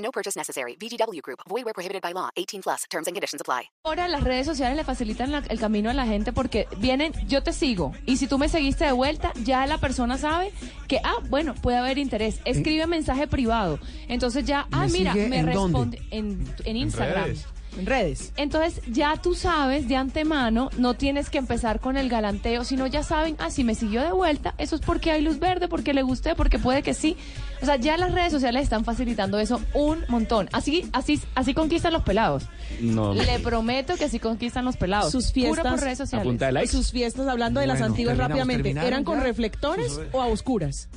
[0.00, 0.76] No purchase necessary.
[0.80, 1.40] VGW Group.
[1.48, 2.30] Void where prohibited by law.
[2.36, 2.86] 18 plus.
[2.88, 3.68] Terms and conditions apply.
[3.84, 7.42] Ahora las redes sociales le facilitan la- el camino a la gente porque vienen, yo
[7.42, 10.52] te sigo y si tú me seguiste de vuelta, ya la persona sabe
[10.88, 12.40] que, ah, bueno, puede haber interés.
[12.44, 13.78] Escribe mensaje privado.
[14.08, 15.98] Entonces ya, ah, ¿Me mira, sigue me en dónde?
[15.98, 17.24] responde en, en Instagram.
[17.24, 17.46] redes.
[17.78, 18.32] En redes.
[18.36, 23.02] Entonces ya tú sabes de antemano, no tienes que empezar con el galanteo, sino ya
[23.02, 26.02] saben, ah, si me siguió de vuelta, eso es porque hay luz verde, porque le
[26.02, 27.16] gusté, porque puede que sí.
[27.62, 30.48] O sea, ya las redes sociales están facilitando eso un montón.
[30.52, 32.44] Así, así, así conquistan los pelados.
[32.80, 33.14] No.
[33.14, 35.12] Le prometo que así conquistan los pelados.
[35.12, 36.26] Sus Puro fiestas por redes sociales.
[36.26, 36.72] a punta de likes.
[36.72, 40.88] Sus fiestas, hablando de las antiguas rápidamente, ¿terminaron ¿eran con reflectores o a oscuras?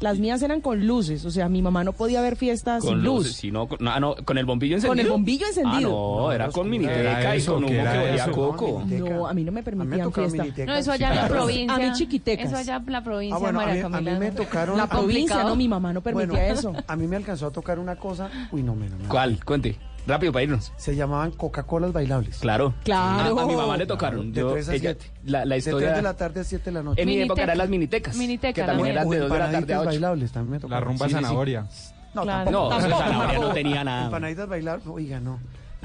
[0.00, 3.02] Las mías eran con luces, o sea, mi mamá no podía ver fiestas Con sin
[3.04, 3.36] luz, luz.
[3.36, 4.90] si no, con, no, ah, no, con el bombillo encendido.
[4.92, 5.88] Con el bombillo encendido.
[5.90, 8.84] Ah, no, era con miniteca y con ¿qué humo que olía coco.
[8.86, 10.64] No, a mí no me A mí me permitían tocaron fiesta.
[10.64, 11.74] No, eso allá en la provincia.
[11.74, 12.46] A mí chiquitecas.
[12.46, 14.78] Eso allá en la provincia, Ah, bueno, a mí, a mí me tocaron...
[14.78, 15.48] La provincia, complicado.
[15.50, 16.72] no, mi mamá no permitía bueno, eso.
[16.86, 18.30] A mí me alcanzó a tocar una cosa...
[18.52, 18.98] Uy, no, menos.
[19.06, 19.44] ¿Cuál?
[19.44, 19.76] Cuente.
[20.06, 20.72] Rápido para irnos.
[20.76, 22.38] Se llamaban Coca-Colas bailables.
[22.38, 22.74] Claro.
[22.84, 23.38] Claro.
[23.38, 24.32] A, a mi mamá le tocaron.
[24.32, 25.10] De Yo- 3 a ella- 7.
[25.26, 25.88] La, la De historia.
[25.88, 27.00] 3 de la tarde a 7 de la noche.
[27.02, 27.32] En mi Miniteca.
[27.32, 28.16] época eran las minitecas.
[28.16, 29.86] Miniteca, Que la también eran de 2 de la tarde a Empanaditas 8.
[29.86, 30.88] bailables también me La tocaron.
[30.88, 31.24] rumba Sí, sí, sí.
[31.24, 31.66] zanahoria.
[32.14, 32.44] No, Claro.
[32.50, 32.50] tampoco.
[32.70, 34.04] No, de Tampoco, zanahoria no tenía nada.
[34.06, 35.38] Empanaditas bailables, oiga, no.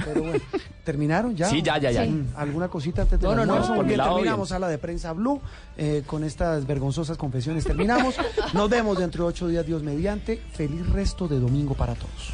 [0.04, 0.40] Pero bueno,
[0.84, 1.48] ¿terminaron ya?
[1.50, 2.06] Sí, ya, ya, ya.
[2.36, 3.68] ¿Alguna cosita antes de No, no, no, almuerzo?
[3.70, 5.40] por Muy mi bien, lado, terminamos a la de prensa Blue
[5.78, 7.64] eh, con estas vergonzosas confesiones.
[7.64, 8.16] Terminamos.
[8.54, 10.42] Nos vemos dentro de ocho días, Dios mediante.
[10.52, 12.34] Feliz resto de domingo para todos.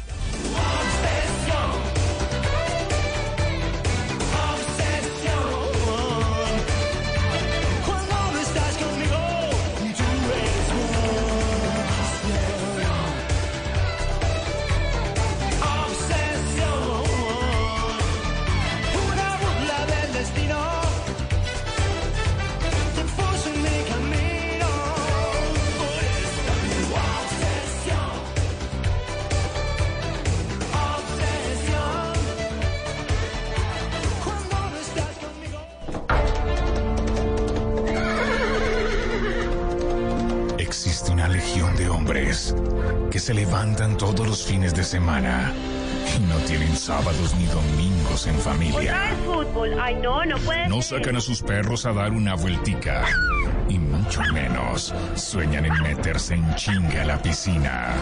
[44.92, 45.50] Semana
[46.14, 48.94] y no tienen sábados ni domingos en familia.
[49.24, 49.74] fútbol.
[49.80, 50.98] Ay, no, no puede No ser.
[50.98, 53.06] sacan a sus perros a dar una vueltica
[53.70, 57.94] y mucho menos sueñan en meterse en chinga a la piscina.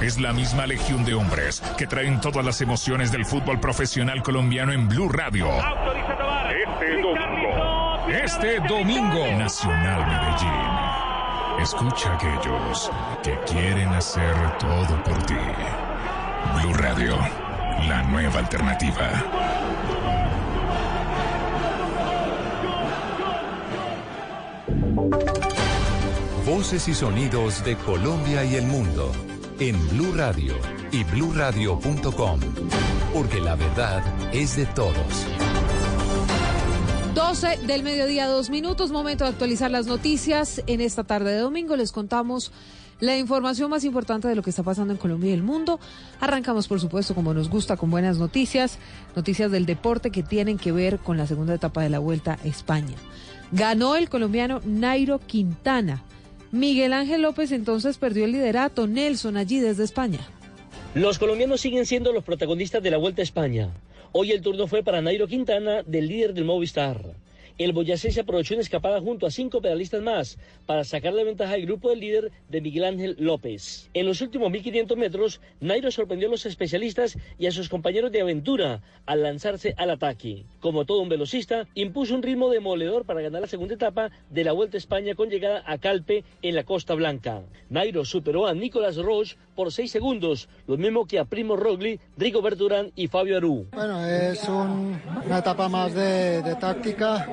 [0.00, 4.70] Es la misma legión de hombres que traen todas las emociones del fútbol profesional colombiano
[4.70, 5.48] en Blue Radio.
[5.58, 8.06] Este domingo.
[8.08, 9.26] Este domingo.
[9.36, 11.60] Nacional Medellín.
[11.60, 12.88] Escucha a aquellos
[13.24, 15.34] que quieren hacer todo por ti.
[16.62, 17.16] Blue Radio,
[17.88, 19.24] la nueva alternativa.
[26.44, 29.10] Voces y sonidos de Colombia y el mundo
[29.58, 30.54] en Blue Radio
[30.92, 32.40] y bluradio.com,
[33.14, 35.26] porque la verdad es de todos.
[37.14, 40.62] 12 del mediodía, dos minutos, momento de actualizar las noticias.
[40.66, 42.52] En esta tarde de domingo les contamos
[43.00, 45.80] la información más importante de lo que está pasando en Colombia y el mundo.
[46.20, 48.78] Arrancamos, por supuesto, como nos gusta, con buenas noticias,
[49.16, 52.46] noticias del deporte que tienen que ver con la segunda etapa de la Vuelta a
[52.46, 52.96] España.
[53.52, 56.04] Ganó el colombiano Nairo Quintana.
[56.52, 58.86] Miguel Ángel López entonces perdió el liderato.
[58.86, 60.20] Nelson allí desde España.
[60.94, 63.70] Los colombianos siguen siendo los protagonistas de la Vuelta a España.
[64.12, 67.14] Hoy el turno fue para Nairo Quintana, del líder del Movistar.
[67.60, 71.60] El boyacense aprovechó una escapada junto a cinco pedalistas más para sacar la ventaja al
[71.66, 73.90] grupo del líder de Miguel Ángel López.
[73.92, 78.22] En los últimos 1500 metros, Nairo sorprendió a los especialistas y a sus compañeros de
[78.22, 80.46] aventura al lanzarse al ataque.
[80.60, 84.52] Como todo un velocista, impuso un ritmo demoledor para ganar la segunda etapa de la
[84.52, 87.42] Vuelta a España con llegada a Calpe en la Costa Blanca.
[87.68, 92.40] Nairo superó a Nicolas Roche por 6 segundos, lo mismo que a Primo Rogli, Rigo
[92.40, 93.66] Berturán y Fabio Aru.
[93.72, 97.28] Bueno, es un- una etapa más de táctica.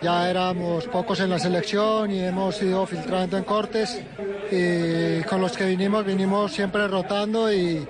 [0.00, 4.02] Ya éramos pocos en la selección y hemos ido filtrando en cortes.
[4.50, 7.86] Y con los que vinimos, vinimos siempre rotando y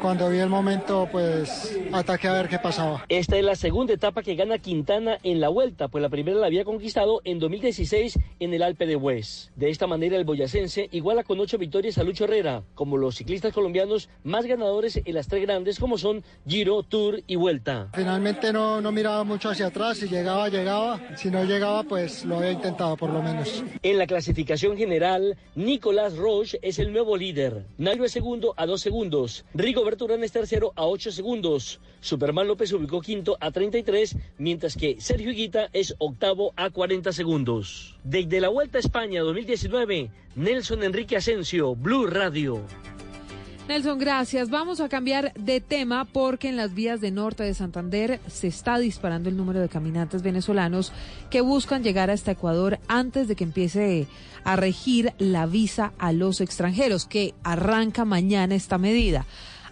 [0.00, 3.04] cuando vi el momento, pues ataqué a ver qué pasaba.
[3.08, 6.46] Esta es la segunda etapa que gana Quintana en la vuelta, pues la primera la
[6.46, 9.50] había conquistado en 2016 en el Alpe de Hues.
[9.56, 13.52] De esta manera el boyacense iguala con ocho victorias a Lucho Herrera, como los ciclistas
[13.52, 17.88] colombianos más ganadores en las tres grandes como son Giro, Tour y Vuelta.
[17.94, 21.00] Finalmente no, no miraba mucho hacia atrás, si llegaba, llegaba.
[21.16, 23.64] Si no llegaba, pues lo había intentado por lo menos.
[23.82, 27.64] En la clasificación general, Nicolás Roche es el nuevo líder.
[27.78, 29.44] Nairo es segundo a dos segundos.
[29.64, 31.80] Rigoberto Urán es tercero a ocho segundos.
[32.00, 37.98] Superman López ubicó quinto a 33, mientras que Sergio Higuita es octavo a 40 segundos.
[38.04, 42.60] Desde la Vuelta a España 2019, Nelson Enrique Asensio, Blue Radio.
[43.66, 44.50] Nelson, gracias.
[44.50, 48.78] Vamos a cambiar de tema porque en las vías de norte de Santander se está
[48.78, 50.92] disparando el número de caminantes venezolanos
[51.30, 54.06] que buscan llegar hasta Ecuador antes de que empiece
[54.44, 59.24] a regir la visa a los extranjeros, que arranca mañana esta medida.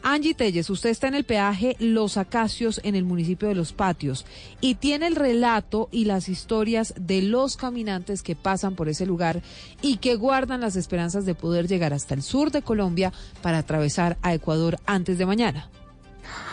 [0.04, 4.26] Angie Telles, usted está en el peaje Los Acacios en el municipio de Los Patios
[4.60, 9.42] y tiene el relato y las historias de los caminantes que pasan por ese lugar
[9.80, 13.12] y que guardan las esperanzas de poder llegar hasta el sur de Colombia
[13.42, 15.70] para atravesar a Ecuador antes de mañana.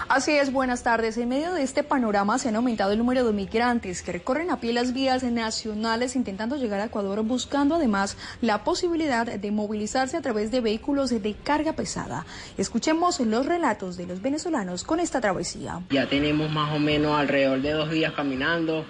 [0.07, 1.17] Así es, buenas tardes.
[1.17, 4.59] En medio de este panorama se han aumentado el número de migrantes que recorren a
[4.59, 10.21] pie las vías nacionales intentando llegar a Ecuador, buscando además la posibilidad de movilizarse a
[10.21, 12.25] través de vehículos de carga pesada.
[12.57, 15.81] Escuchemos los relatos de los venezolanos con esta travesía.
[15.91, 18.85] Ya tenemos más o menos alrededor de dos días caminando.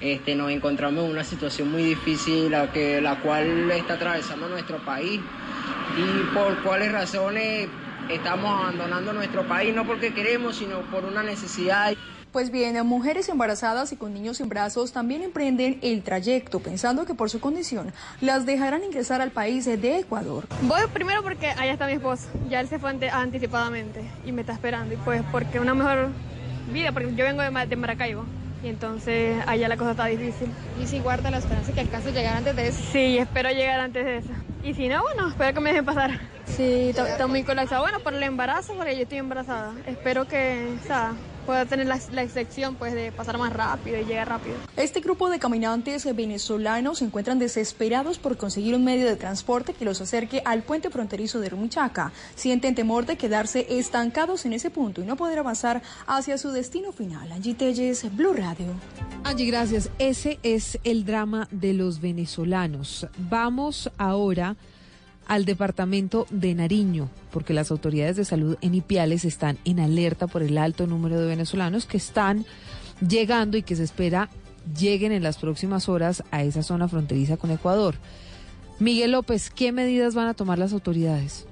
[0.00, 4.78] Este, nos encontramos en una situación muy difícil, la, que, la cual está atravesando nuestro
[4.84, 5.20] país.
[5.96, 7.68] Y por cuáles razones
[8.14, 11.92] estamos abandonando nuestro país, no porque queremos, sino por una necesidad.
[12.32, 17.14] Pues bien, mujeres embarazadas y con niños en brazos también emprenden el trayecto, pensando que
[17.14, 20.46] por su condición las dejarán ingresar al país de Ecuador.
[20.62, 24.52] Voy primero porque allá está mi esposo, ya él se fue anticipadamente y me está
[24.52, 26.10] esperando, y pues porque una mejor
[26.72, 28.24] vida, porque yo vengo de, de Maracaibo.
[28.62, 30.48] Y entonces allá la cosa está difícil.
[30.80, 32.80] ¿Y si guarda la esperanza que alcance llegar antes de eso?
[32.92, 34.28] Sí, espero llegar antes de eso.
[34.62, 36.10] Y si no, bueno, espero que me dejen pasar.
[36.44, 37.82] Sí, está muy colapsado.
[37.82, 39.74] Bueno, por el embarazo, porque yo estoy embarazada.
[39.86, 44.04] Espero que, o sea, pueda tener la, la, excepción pues de pasar más rápido y
[44.04, 44.56] llegar rápido.
[44.76, 49.84] Este grupo de caminantes venezolanos se encuentran desesperados por conseguir un medio de transporte que
[49.84, 52.12] los acerque al puente fronterizo de Rumichaca.
[52.34, 56.92] Sienten temor de quedarse estancados en ese punto y no poder avanzar hacia su destino
[56.92, 57.32] final.
[57.32, 58.66] Angie Telles, Blue Radio.
[59.24, 59.90] Angie, gracias.
[59.98, 63.06] Ese es el drama de los venezolanos.
[63.18, 64.56] Vamos ahora
[65.30, 70.42] al departamento de Nariño, porque las autoridades de salud en Ipiales están en alerta por
[70.42, 72.44] el alto número de venezolanos que están
[73.00, 74.28] llegando y que se espera
[74.76, 77.94] lleguen en las próximas horas a esa zona fronteriza con Ecuador.
[78.80, 81.46] Miguel López, ¿qué medidas van a tomar las autoridades?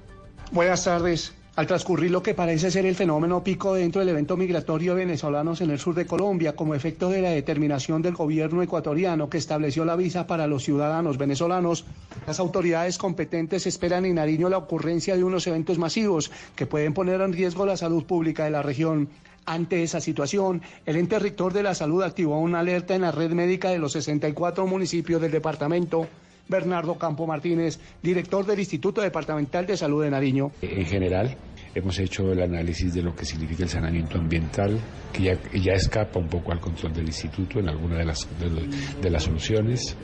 [0.51, 1.33] Buenas tardes.
[1.59, 5.61] Al transcurrir lo que parece ser el fenómeno pico dentro del evento migratorio de venezolanos
[5.61, 9.85] en el sur de Colombia, como efecto de la determinación del gobierno ecuatoriano que estableció
[9.85, 11.85] la visa para los ciudadanos venezolanos,
[12.29, 17.21] las autoridades competentes esperan en Nariño la ocurrencia de unos eventos masivos que pueden poner
[17.23, 19.09] en riesgo la salud pública de la región.
[19.45, 23.33] Ante esa situación, el ente rector de la salud activó una alerta en la red
[23.33, 26.07] médica de los 64 municipios del departamento.
[26.49, 30.51] Bernardo Campo Martínez, director del Instituto Departamental de Salud de Nariño.
[30.63, 31.37] En general,
[31.75, 34.79] hemos hecho el análisis de lo que significa el saneamiento ambiental,
[35.13, 39.01] que ya, ya escapa un poco al control del instituto en alguna de las, de,
[39.01, 39.97] de, las soluciones,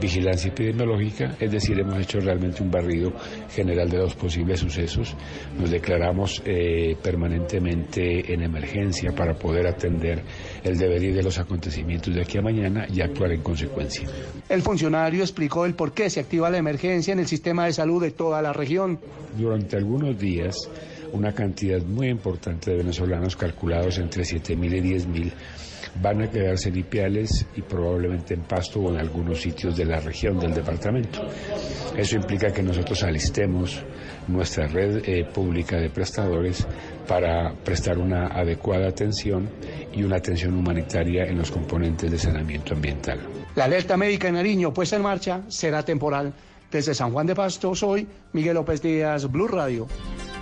[0.00, 3.12] vigilancia epidemiológica, es decir, hemos hecho realmente un barrido
[3.50, 5.16] general de los posibles sucesos,
[5.58, 10.22] nos declaramos eh, permanentemente en emergencia para poder atender
[10.62, 14.08] el devenir de los acontecimientos de aquí a mañana y actuar en consecuencia.
[14.48, 18.02] El funcionario explicó el por qué se activa la emergencia en el sistema de salud
[18.02, 18.98] de toda la región.
[19.36, 20.56] Durante algunos días,
[21.12, 25.32] una cantidad muy importante de venezolanos, calculados entre 7.000 y 10.000,
[26.00, 30.00] van a quedarse en Ipiales y probablemente en Pasto o en algunos sitios de la
[30.00, 31.20] región del departamento.
[31.96, 33.82] Eso implica que nosotros alistemos
[34.28, 36.66] nuestra red eh, pública de prestadores
[37.06, 39.48] para prestar una adecuada atención
[39.92, 43.20] y una atención humanitaria en los componentes de saneamiento ambiental.
[43.56, 46.32] La alerta médica en Nariño puesta en marcha será temporal.
[46.70, 49.88] Desde San Juan de Pasto, soy Miguel López Díaz, Blue Radio.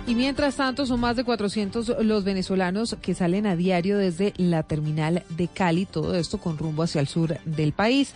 [0.07, 4.63] Y mientras tanto, son más de 400 los venezolanos que salen a diario desde la
[4.63, 8.13] terminal de Cali, todo esto con rumbo hacia el sur del país.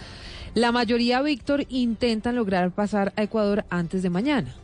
[0.56, 4.56] La mayoría, Víctor, intentan lograr pasar a Ecuador antes de mañana.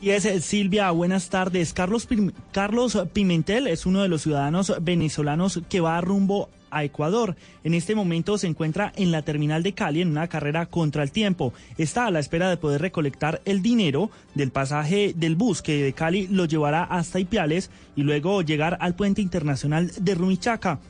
[0.00, 1.72] Y es Silvia, buenas tardes.
[1.72, 2.06] Carlos,
[2.52, 7.36] Carlos Pimentel es uno de los ciudadanos venezolanos que va rumbo a Ecuador.
[7.64, 11.12] En este momento se encuentra en la terminal de Cali en una carrera contra el
[11.12, 11.52] tiempo.
[11.76, 15.92] Está a la espera de poder recolectar el dinero del pasaje del bus que de
[15.92, 20.80] Cali lo llevará hasta Ipiales y luego llegar al puente internacional de Rumichaca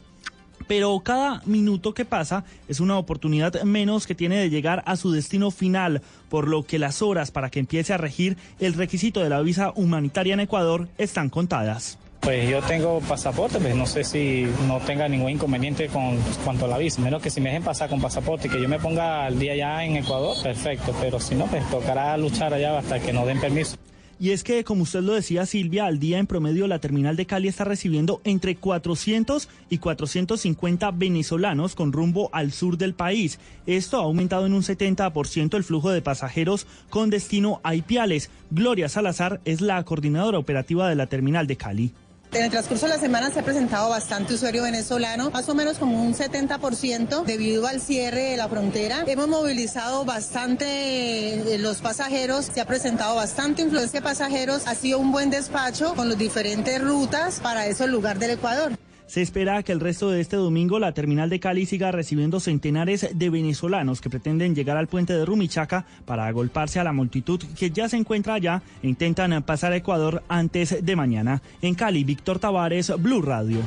[0.68, 5.10] pero cada minuto que pasa es una oportunidad menos que tiene de llegar a su
[5.10, 9.30] destino final, por lo que las horas para que empiece a regir el requisito de
[9.30, 11.98] la visa humanitaria en Ecuador están contadas.
[12.20, 16.68] Pues yo tengo pasaporte, pues no sé si no tenga ningún inconveniente con cuanto a
[16.68, 19.24] la visa, menos que si me dejen pasar con pasaporte y que yo me ponga
[19.24, 23.12] al día ya en Ecuador, perfecto, pero si no, pues tocará luchar allá hasta que
[23.12, 23.76] nos den permiso.
[24.20, 27.26] Y es que, como usted lo decía, Silvia, al día en promedio la terminal de
[27.26, 33.38] Cali está recibiendo entre 400 y 450 venezolanos con rumbo al sur del país.
[33.66, 38.28] Esto ha aumentado en un 70% el flujo de pasajeros con destino a Ipiales.
[38.50, 41.92] Gloria Salazar es la coordinadora operativa de la terminal de Cali.
[42.32, 45.78] En el transcurso de la semana se ha presentado bastante usuario venezolano, más o menos
[45.78, 49.04] como un 70% debido al cierre de la frontera.
[49.06, 54.98] Hemos movilizado bastante eh, los pasajeros, se ha presentado bastante influencia de pasajeros, ha sido
[54.98, 58.72] un buen despacho con las diferentes rutas para ese lugar del Ecuador.
[59.08, 63.08] Se espera que el resto de este domingo la terminal de Cali siga recibiendo centenares
[63.14, 67.70] de venezolanos que pretenden llegar al puente de Rumichaca para agolparse a la multitud que
[67.70, 71.40] ya se encuentra allá e intentan pasar a Ecuador antes de mañana.
[71.62, 73.60] En Cali, Víctor Tavares, Blue Radio.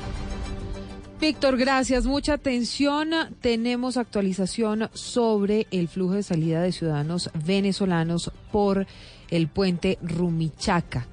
[1.20, 2.06] Víctor, gracias.
[2.06, 3.10] Mucha atención.
[3.42, 8.86] Tenemos actualización sobre el flujo de salida de ciudadanos venezolanos por
[9.32, 11.08] el puente Rumichaca.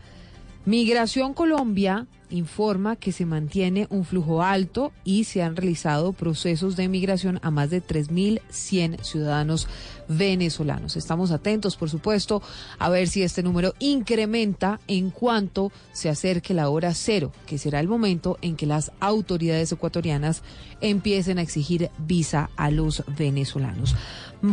[0.65, 6.89] Migración Colombia informa que se mantiene un flujo alto y se han realizado procesos de
[6.89, 9.67] migración a más de 3.100 ciudadanos
[10.09, 10.97] venezolanos.
[10.97, 12.43] Estamos atentos, por supuesto,
[12.79, 17.81] a ver si este número incrementa en cuanto se acerque la hora cero, que será
[17.81, 20.43] el momento en que las autoridades ecuatorianas
[20.81, 23.95] empiecen a exigir visa a los venezolanos.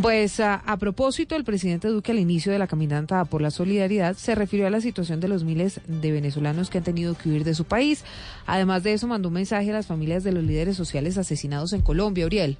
[0.02, 4.34] Pues a, propósito, el presidente Duque al inicio de la caminata por la solidaridad se
[4.34, 7.54] refirió a la situación de los miles de venezolanos que han tenido que huir de
[7.54, 8.04] su país.
[8.46, 11.82] Además de eso, mandó un mensaje a las familias de los líderes sociales asesinados en
[11.82, 12.26] Colombia.
[12.26, 12.58] Uriel.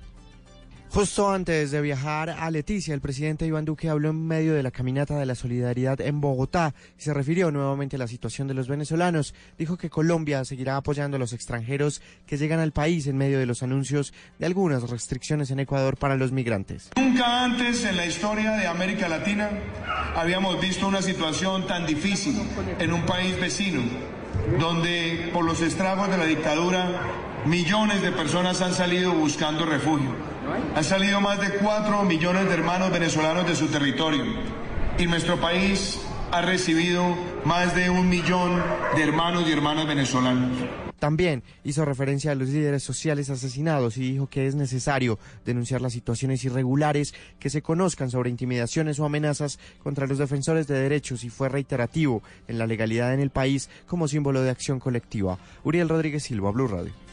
[0.96, 4.70] Justo antes de viajar a Leticia, el presidente Iván Duque habló en medio de la
[4.70, 8.66] caminata de la solidaridad en Bogotá y se refirió nuevamente a la situación de los
[8.66, 9.34] venezolanos.
[9.58, 13.44] Dijo que Colombia seguirá apoyando a los extranjeros que llegan al país en medio de
[13.44, 16.88] los anuncios de algunas restricciones en Ecuador para los migrantes.
[16.96, 19.50] Nunca antes en la historia de América Latina
[20.14, 22.40] habíamos visto una situación tan difícil
[22.78, 23.82] en un país vecino,
[24.58, 27.02] donde por los estragos de la dictadura
[27.44, 30.35] millones de personas han salido buscando refugio.
[30.74, 34.24] Han salido más de 4 millones de hermanos venezolanos de su territorio
[34.98, 36.00] y nuestro país
[36.32, 38.62] ha recibido más de un millón
[38.96, 40.50] de hermanos y hermanas venezolanos.
[40.98, 45.92] También hizo referencia a los líderes sociales asesinados y dijo que es necesario denunciar las
[45.92, 51.28] situaciones irregulares que se conozcan sobre intimidaciones o amenazas contra los defensores de derechos y
[51.28, 55.38] fue reiterativo en la legalidad en el país como símbolo de acción colectiva.
[55.64, 57.05] Uriel Rodríguez Silva, Blue Radio.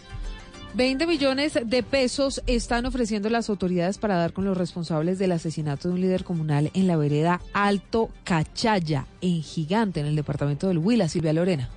[0.76, 5.88] 20 millones de pesos están ofreciendo las autoridades para dar con los responsables del asesinato
[5.88, 10.80] de un líder comunal en la vereda Alto Cachaya, en Gigante, en el departamento del
[10.80, 11.08] Huila.
[11.08, 11.70] Silvia Lorena.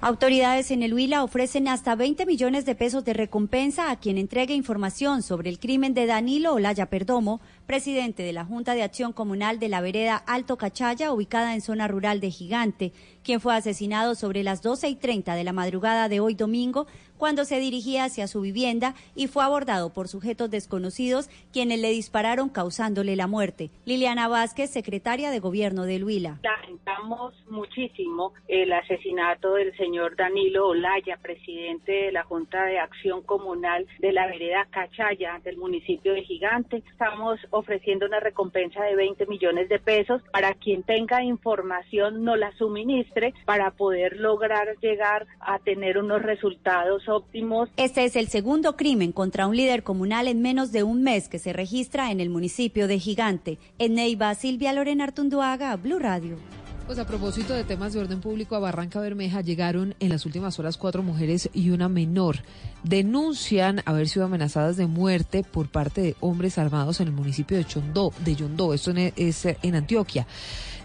[0.00, 4.54] Autoridades en el Huila ofrecen hasta 20 millones de pesos de recompensa a quien entregue
[4.54, 7.40] información sobre el crimen de Danilo Olaya Perdomo,
[7.70, 11.86] presidente de la Junta de Acción Comunal de la vereda Alto Cachaya, ubicada en zona
[11.86, 12.90] rural de Gigante,
[13.22, 16.88] quien fue asesinado sobre las 12 y 30 de la madrugada de hoy domingo
[17.20, 22.48] cuando se dirigía hacia su vivienda y fue abordado por sujetos desconocidos quienes le dispararon
[22.48, 23.70] causándole la muerte.
[23.84, 26.40] Liliana Vázquez, secretaria de Gobierno del Huila.
[26.42, 33.86] Lamentamos muchísimo el asesinato del señor Danilo Olaya, presidente de la Junta de Acción Comunal
[33.98, 36.82] de la vereda Cachaya del municipio de Gigante.
[36.90, 42.52] Estamos ofreciendo una recompensa de 20 millones de pesos para quien tenga información no la
[42.56, 47.68] suministre para poder lograr llegar a tener unos resultados óptimos.
[47.76, 51.38] Este es el segundo crimen contra un líder comunal en menos de un mes que
[51.38, 53.58] se registra en el municipio de Gigante.
[53.78, 56.59] En Neiva, Silvia Lorena Artunduaga, Blue Radio.
[56.90, 60.58] Pues a propósito de temas de orden público, a Barranca Bermeja llegaron en las últimas
[60.58, 62.38] horas cuatro mujeres y una menor.
[62.82, 67.64] Denuncian haber sido amenazadas de muerte por parte de hombres armados en el municipio de
[67.64, 70.26] Chondó, de Yondó, esto es en Antioquia.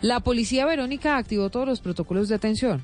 [0.01, 2.83] La policía Verónica activó todos los protocolos de atención.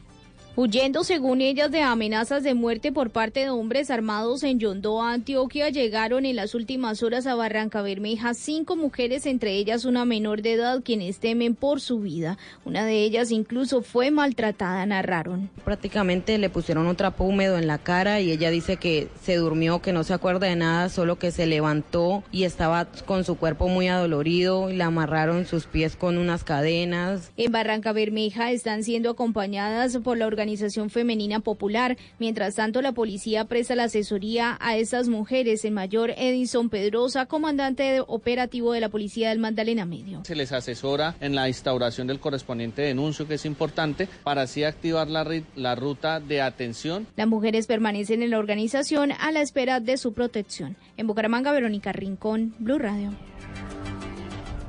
[0.53, 5.69] Huyendo, según ellas, de amenazas de muerte por parte de hombres armados en Yondó, Antioquia,
[5.69, 10.53] llegaron en las últimas horas a Barranca Bermeja cinco mujeres, entre ellas una menor de
[10.53, 12.37] edad, quienes temen por su vida.
[12.65, 15.49] Una de ellas incluso fue maltratada, narraron.
[15.63, 19.81] Prácticamente le pusieron un trapo húmedo en la cara y ella dice que se durmió,
[19.81, 23.69] que no se acuerda de nada, solo que se levantó y estaba con su cuerpo
[23.69, 27.31] muy adolorido y le amarraron sus pies con unas cadenas.
[27.37, 31.97] En Barranca Bermeja están siendo acompañadas por la organización Organización Femenina Popular.
[32.17, 35.63] Mientras tanto, la policía presta la asesoría a estas mujeres.
[35.65, 40.23] El mayor Edison Pedrosa, comandante operativo de la Policía del Magdalena Medio.
[40.25, 45.09] Se les asesora en la instauración del correspondiente denuncio, que es importante, para así activar
[45.09, 47.05] la, la ruta de atención.
[47.15, 50.75] Las mujeres permanecen en la organización a la espera de su protección.
[50.97, 53.11] En Bucaramanga, Verónica Rincón, Blue Radio.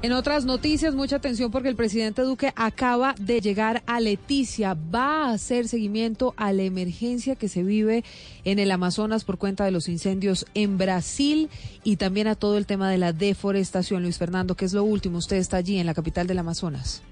[0.02, 4.74] En otras noticias, mucha atención porque el presidente Duque acaba de llegar a Leticia.
[4.74, 8.02] Va a hacer seguimiento a la emergencia que se vive
[8.42, 11.50] en el Amazonas por cuenta de los incendios en Brasil
[11.84, 14.02] y también a todo el tema de la deforestación.
[14.02, 15.18] Luis Fernando, ¿qué es lo último?
[15.18, 17.04] Usted está allí en la capital del Amazonas.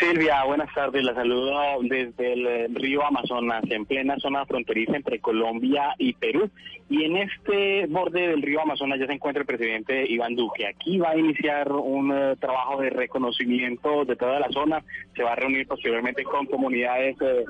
[0.00, 1.04] Silvia, buenas tardes.
[1.04, 6.48] La saludo desde el eh, río Amazonas, en plena zona fronteriza entre Colombia y Perú.
[6.88, 10.66] Y en este borde del río Amazonas ya se encuentra el presidente Iván Duque.
[10.66, 14.82] Aquí va a iniciar un eh, trabajo de reconocimiento de toda la zona.
[15.14, 17.44] Se va a reunir posteriormente con comunidades eh,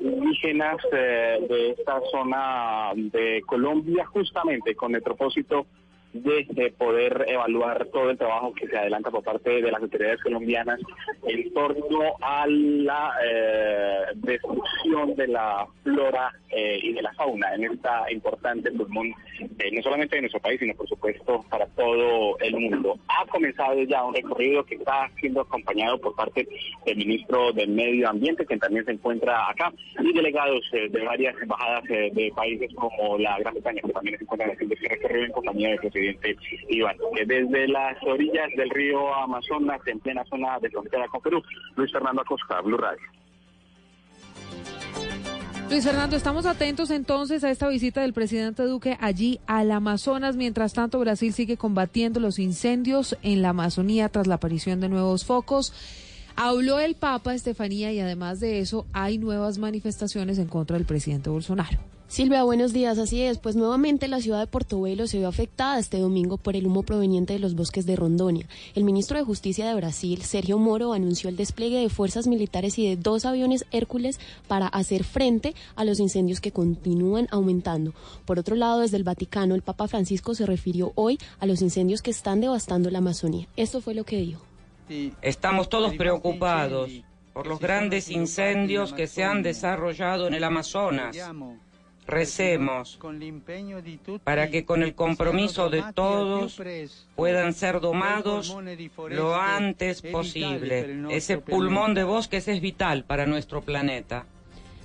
[0.00, 5.83] indígenas de esta zona de Colombia, justamente con el propósito de,
[6.78, 10.80] poder evaluar todo el trabajo que se adelanta por parte de las autoridades colombianas
[11.26, 17.64] en torno a la eh, destrucción de la flora eh, y de la fauna en
[17.64, 22.54] esta importante pulmón, eh, no solamente de nuestro país, sino por supuesto para todo el
[22.54, 22.98] mundo.
[23.08, 26.46] Ha comenzado ya un recorrido que está siendo acompañado por parte
[26.86, 31.84] del ministro del Medio Ambiente, que también se encuentra acá, y delegados de varias embajadas
[31.84, 35.68] de países como la Gran Bretaña, que también se encuentran haciendo ese recorrido en compañía
[35.70, 35.80] del
[36.12, 36.96] presidente Iván.
[37.26, 41.42] Desde las orillas del río Amazonas, en plena zona de frontera con Perú,
[41.76, 43.02] Luis Fernando Acosta, Blue Radio.
[45.70, 50.36] Luis Fernando, estamos atentos entonces a esta visita del presidente Duque allí al Amazonas.
[50.36, 55.24] Mientras tanto, Brasil sigue combatiendo los incendios en la Amazonía tras la aparición de nuevos
[55.24, 55.72] focos.
[56.36, 61.30] Habló el Papa Estefanía y además de eso hay nuevas manifestaciones en contra del presidente
[61.30, 61.93] Bolsonaro.
[62.14, 62.96] Silvia, buenos días.
[63.00, 66.64] Así es, pues nuevamente la ciudad de Portobelo se vio afectada este domingo por el
[66.64, 68.46] humo proveniente de los bosques de Rondonia.
[68.76, 72.86] El ministro de Justicia de Brasil, Sergio Moro, anunció el despliegue de fuerzas militares y
[72.86, 77.94] de dos aviones Hércules para hacer frente a los incendios que continúan aumentando.
[78.26, 82.00] Por otro lado, desde el Vaticano, el Papa Francisco se refirió hoy a los incendios
[82.00, 83.48] que están devastando la Amazonía.
[83.56, 84.40] Esto fue lo que dijo.
[85.20, 86.92] Estamos todos preocupados
[87.32, 91.16] por los grandes incendios que se han desarrollado en el Amazonas
[92.06, 92.98] Recemos
[94.24, 96.60] para que con el compromiso de todos
[97.16, 98.54] puedan ser domados
[99.08, 101.06] lo antes posible.
[101.10, 104.26] Ese pulmón de bosques es vital para nuestro planeta.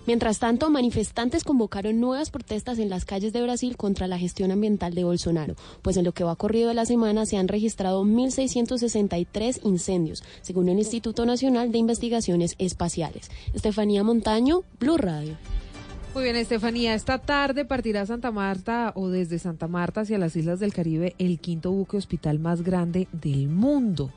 [0.09, 4.95] Mientras tanto, manifestantes convocaron nuevas protestas en las calles de Brasil contra la gestión ambiental
[4.95, 5.53] de Bolsonaro,
[5.83, 10.69] pues en lo que va corrido de la semana se han registrado 1.663 incendios, según
[10.69, 13.29] el Instituto Nacional de Investigaciones Espaciales.
[13.53, 15.37] Estefanía Montaño, Blue Radio.
[16.13, 16.95] Muy bien, Estefanía.
[16.95, 21.39] Esta tarde partirá Santa Marta o desde Santa Marta hacia las Islas del Caribe el
[21.39, 24.11] quinto buque hospital más grande del mundo.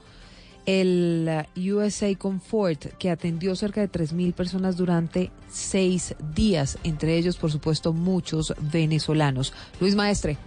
[0.65, 7.37] El uh, USA Comfort, que atendió cerca de 3.000 personas durante seis días, entre ellos,
[7.37, 9.53] por supuesto, muchos venezolanos.
[9.79, 10.39] Luis Maestre.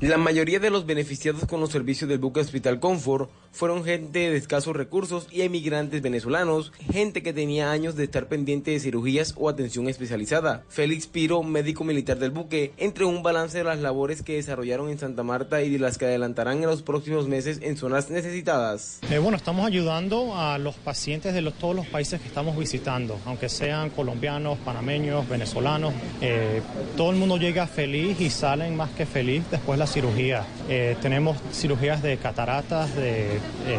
[0.00, 4.36] La mayoría de los beneficiados con los servicios del buque Hospital Comfort fueron gente de
[4.36, 9.48] escasos recursos y emigrantes venezolanos, gente que tenía años de estar pendiente de cirugías o
[9.48, 10.64] atención especializada.
[10.68, 14.98] Félix Piro, médico militar del buque, entre un balance de las labores que desarrollaron en
[14.98, 18.98] Santa Marta y de las que adelantarán en los próximos meses en zonas necesitadas.
[19.10, 23.18] Eh, bueno, estamos ayudando a los pacientes de los, todos los países que estamos visitando,
[23.24, 25.94] aunque sean colombianos, panameños, venezolanos.
[26.20, 26.60] Eh,
[26.96, 30.44] todo el mundo llega feliz y salen más que feliz después de la cirugía.
[30.68, 33.78] Eh, tenemos cirugías de cataratas, de eh,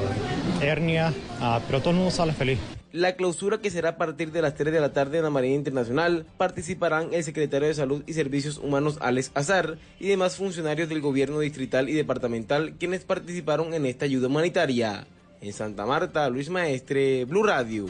[0.62, 2.60] hernia, ah, pero todo el mundo sale feliz.
[2.95, 5.56] La clausura que será a partir de las 3 de la tarde en la Marina
[5.56, 11.01] Internacional participarán el secretario de Salud y Servicios Humanos Alex Azar y demás funcionarios del
[11.01, 15.08] gobierno distrital y departamental quienes participaron en esta ayuda humanitaria.
[15.41, 17.88] En Santa Marta, Luis Maestre, Blue Radio.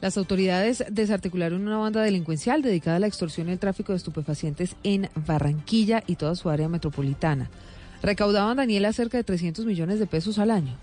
[0.00, 4.76] Las autoridades desarticularon una banda delincuencial dedicada a la extorsión y el tráfico de estupefacientes
[4.82, 7.50] en Barranquilla y toda su área metropolitana.
[8.02, 10.76] Recaudaban, Daniela, cerca de 300 millones de pesos al año.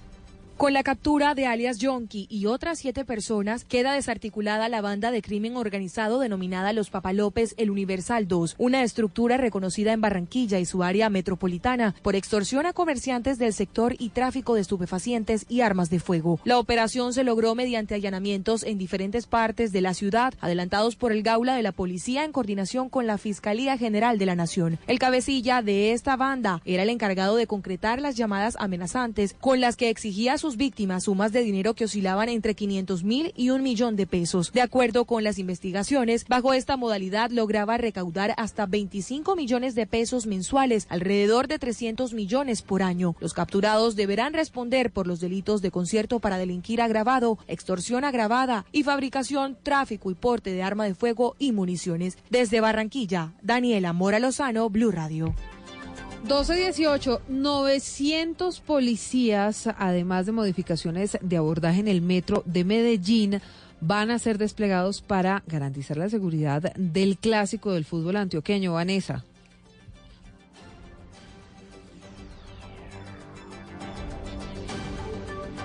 [0.58, 5.22] Con la captura de alias Yonki y otras siete personas, queda desarticulada la banda de
[5.22, 10.82] crimen organizado denominada Los Papalópez El Universal 2, una estructura reconocida en Barranquilla y su
[10.82, 16.00] área metropolitana por extorsión a comerciantes del sector y tráfico de estupefacientes y armas de
[16.00, 16.40] fuego.
[16.46, 21.22] La operación se logró mediante allanamientos en diferentes partes de la ciudad, adelantados por el
[21.22, 24.80] Gaula de la Policía en coordinación con la Fiscalía General de la Nación.
[24.88, 29.76] El cabecilla de esta banda era el encargado de concretar las llamadas amenazantes con las
[29.76, 33.96] que exigía sus víctimas sumas de dinero que oscilaban entre 500 mil y un millón
[33.96, 34.52] de pesos.
[34.52, 40.28] De acuerdo con las investigaciones, bajo esta modalidad lograba recaudar hasta 25 millones de pesos
[40.28, 43.16] mensuales, alrededor de 300 millones por año.
[43.20, 48.84] Los capturados deberán responder por los delitos de concierto para delinquir agravado, extorsión agravada y
[48.84, 52.20] fabricación, tráfico y porte de arma de fuego y municiones.
[52.30, 55.34] Desde Barranquilla, Daniela Mora Lozano, Blue Radio.
[56.26, 63.42] 1218, 900 policías, además de modificaciones de abordaje en el metro de Medellín,
[63.80, 69.24] van a ser desplegados para garantizar la seguridad del clásico del fútbol antioqueño, Vanessa.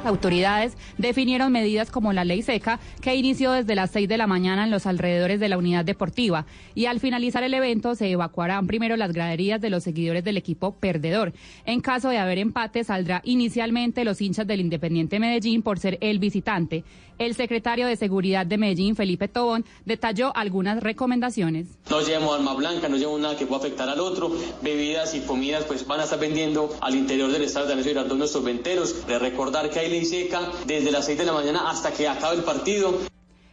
[0.05, 4.65] Autoridades definieron medidas como la ley seca que inició desde las 6 de la mañana
[4.65, 8.97] en los alrededores de la unidad deportiva y al finalizar el evento se evacuarán primero
[8.97, 11.33] las graderías de los seguidores del equipo perdedor.
[11.65, 16.19] En caso de haber empate saldrá inicialmente los hinchas del Independiente Medellín por ser el
[16.19, 16.85] visitante.
[17.21, 21.67] El secretario de Seguridad de Medellín, Felipe Tobón, detalló algunas recomendaciones.
[21.91, 24.35] No llevemos arma blanca, no llevemos nada que pueda afectar al otro.
[24.63, 28.17] Bebidas y comidas pues van a estar vendiendo al interior del estado de Alessio Girardot
[28.17, 29.07] nuestros venteros.
[29.07, 32.37] De recordar que hay ley seca desde las 6 de la mañana hasta que acabe
[32.37, 32.99] el partido.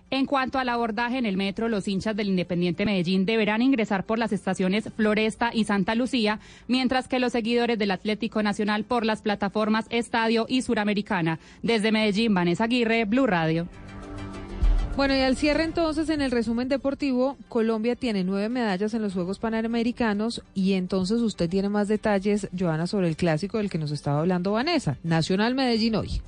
[0.09, 4.19] En cuanto al abordaje en el metro, los hinchas del Independiente Medellín deberán ingresar por
[4.19, 9.21] las estaciones Floresta y Santa Lucía, mientras que los seguidores del Atlético Nacional por las
[9.21, 11.39] plataformas Estadio y Suramericana.
[11.61, 13.67] Desde Medellín, Vanessa Aguirre, Blue Radio.
[14.95, 19.13] Bueno, y al cierre entonces, en el resumen deportivo, Colombia tiene nueve medallas en los
[19.13, 23.91] Juegos Panamericanos y entonces usted tiene más detalles, Joana, sobre el clásico del que nos
[23.91, 24.97] estaba hablando Vanessa.
[25.03, 26.21] Nacional Medellín hoy.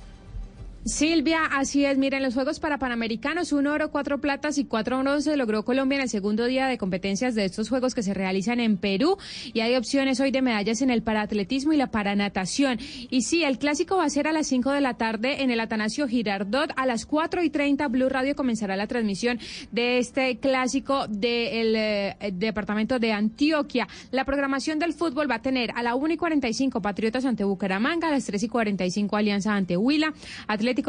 [0.84, 1.98] Silvia, así es.
[1.98, 6.02] Miren, los Juegos para Panamericanos, un oro, cuatro platas y cuatro bronce logró Colombia en
[6.02, 9.18] el segundo día de competencias de estos Juegos que se realizan en Perú.
[9.52, 12.78] Y hay opciones hoy de medallas en el paratletismo y la paranatación.
[13.10, 15.60] Y sí, el clásico va a ser a las cinco de la tarde en el
[15.60, 16.72] Atanasio Girardot.
[16.76, 19.38] A las cuatro y treinta, Blue Radio comenzará la transmisión
[19.72, 23.86] de este clásico del eh, departamento de Antioquia.
[24.12, 27.26] La programación del fútbol va a tener a la una y cuarenta y cinco Patriotas
[27.26, 30.14] ante Bucaramanga, a las tres y cuarenta y cinco Alianza ante Huila,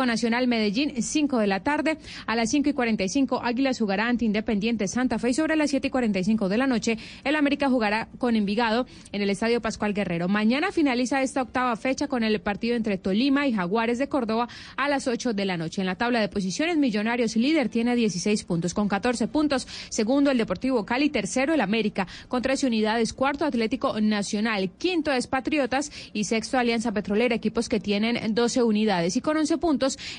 [0.06, 1.98] Nacional Medellín, 5 de la tarde.
[2.26, 5.32] A las 5 y 45, Águilas jugará ante Independiente Santa Fe.
[5.32, 9.22] Y sobre las 7 y 45 de la noche, el América jugará con Envigado en
[9.22, 10.28] el Estadio Pascual Guerrero.
[10.28, 14.89] Mañana finaliza esta octava fecha con el partido entre Tolima y Jaguares de Córdoba a
[14.89, 15.82] las 8 de la noche.
[15.82, 19.67] En la tabla de posiciones, Millonarios líder tiene 16 puntos con 14 puntos.
[19.89, 21.10] Segundo, el Deportivo Cali.
[21.10, 23.13] Tercero, el América con 13 unidades.
[23.13, 24.70] Cuarto, Atlético Nacional.
[24.78, 29.17] Quinto es Patriotas y sexto, Alianza Petrolera, equipos que tienen 12 unidades.
[29.17, 29.70] Y con 11 puntos,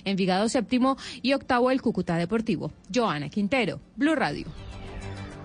[0.04, 2.72] Envigado séptimo y octavo el Cúcuta Deportivo.
[2.92, 4.46] Joana Quintero, Blue Radio.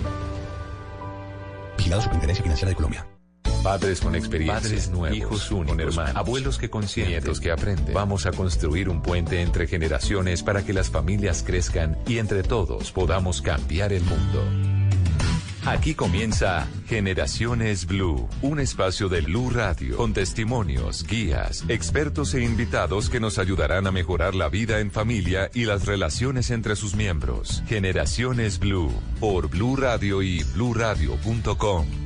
[1.76, 3.06] Vigilado Superintendencia Financiera de Colombia.
[3.66, 7.94] Padres con experiencia, Padres nuevos, hijos únicos, hermanos, abuelos que consienten, nietos que aprenden.
[7.94, 12.92] Vamos a construir un puente entre generaciones para que las familias crezcan y entre todos
[12.92, 14.44] podamos cambiar el mundo.
[15.64, 23.10] Aquí comienza Generaciones Blue, un espacio de Blue Radio con testimonios, guías, expertos e invitados
[23.10, 27.64] que nos ayudarán a mejorar la vida en familia y las relaciones entre sus miembros.
[27.66, 32.05] Generaciones Blue por Blue Radio y bluradio.com.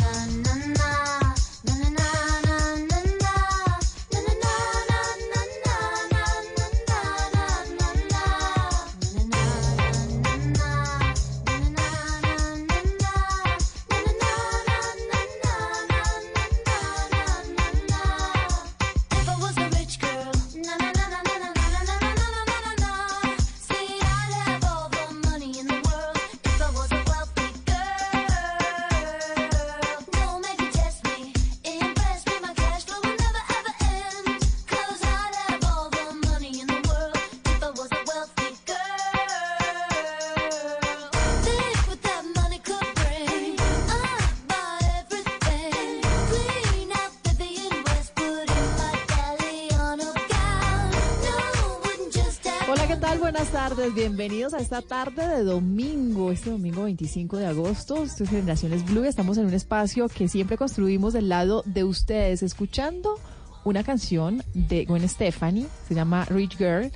[54.01, 58.01] Bienvenidos a esta tarde de domingo, este domingo 25 de agosto.
[58.01, 62.41] Esto es Generaciones Blue, estamos en un espacio que siempre construimos del lado de ustedes,
[62.41, 63.19] escuchando
[63.63, 66.91] una canción de Gwen Stefani, se llama Rich Girl.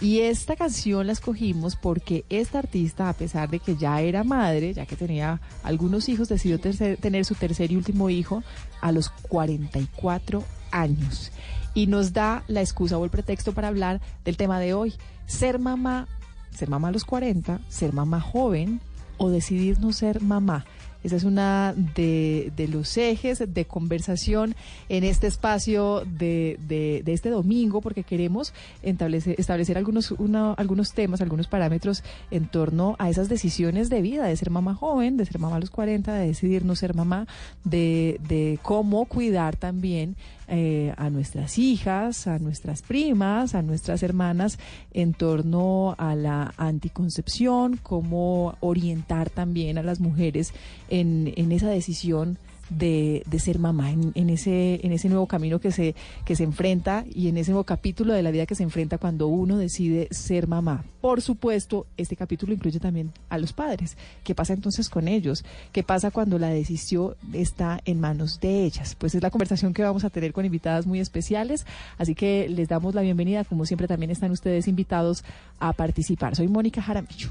[0.00, 4.72] Y esta canción la escogimos porque esta artista, a pesar de que ya era madre,
[4.72, 8.42] ya que tenía algunos hijos, decidió tener su tercer y último hijo
[8.80, 11.32] a los 44 años.
[11.74, 14.94] Y nos da la excusa o el pretexto para hablar del tema de hoy,
[15.26, 16.08] ser mamá,
[16.56, 18.80] ser mamá a los 40, ser mamá joven
[19.18, 20.64] o decidir no ser mamá.
[21.06, 24.56] Esa es una de, los ejes de conversación
[24.88, 30.12] en este espacio de, este domingo, porque queremos establecer, algunos,
[30.56, 35.16] algunos temas, algunos parámetros en torno a esas decisiones de vida, de ser mamá joven,
[35.16, 37.28] de ser mamá a los 40, de decidir no ser mamá,
[37.62, 40.16] de cómo cuidar también
[40.48, 44.58] eh, a nuestras hijas, a nuestras primas, a nuestras hermanas
[44.92, 50.52] en torno a la anticoncepción, cómo orientar también a las mujeres
[50.88, 55.70] en, en esa decisión de, de ser mamá, en, ese, en ese nuevo camino que
[55.70, 58.98] se, que se enfrenta y en ese nuevo capítulo de la vida que se enfrenta
[58.98, 60.84] cuando uno decide ser mamá.
[61.00, 63.96] Por supuesto, este capítulo incluye también a los padres.
[64.24, 65.44] ¿Qué pasa entonces con ellos?
[65.72, 68.96] ¿Qué pasa cuando la decisión está en manos de ellas?
[68.96, 71.66] Pues es la conversación que vamos a tener con invitadas muy especiales,
[71.98, 73.44] así que les damos la bienvenida.
[73.44, 75.24] Como siempre, también están ustedes invitados
[75.60, 76.34] a participar.
[76.34, 77.30] Soy Mónica Jaramillo.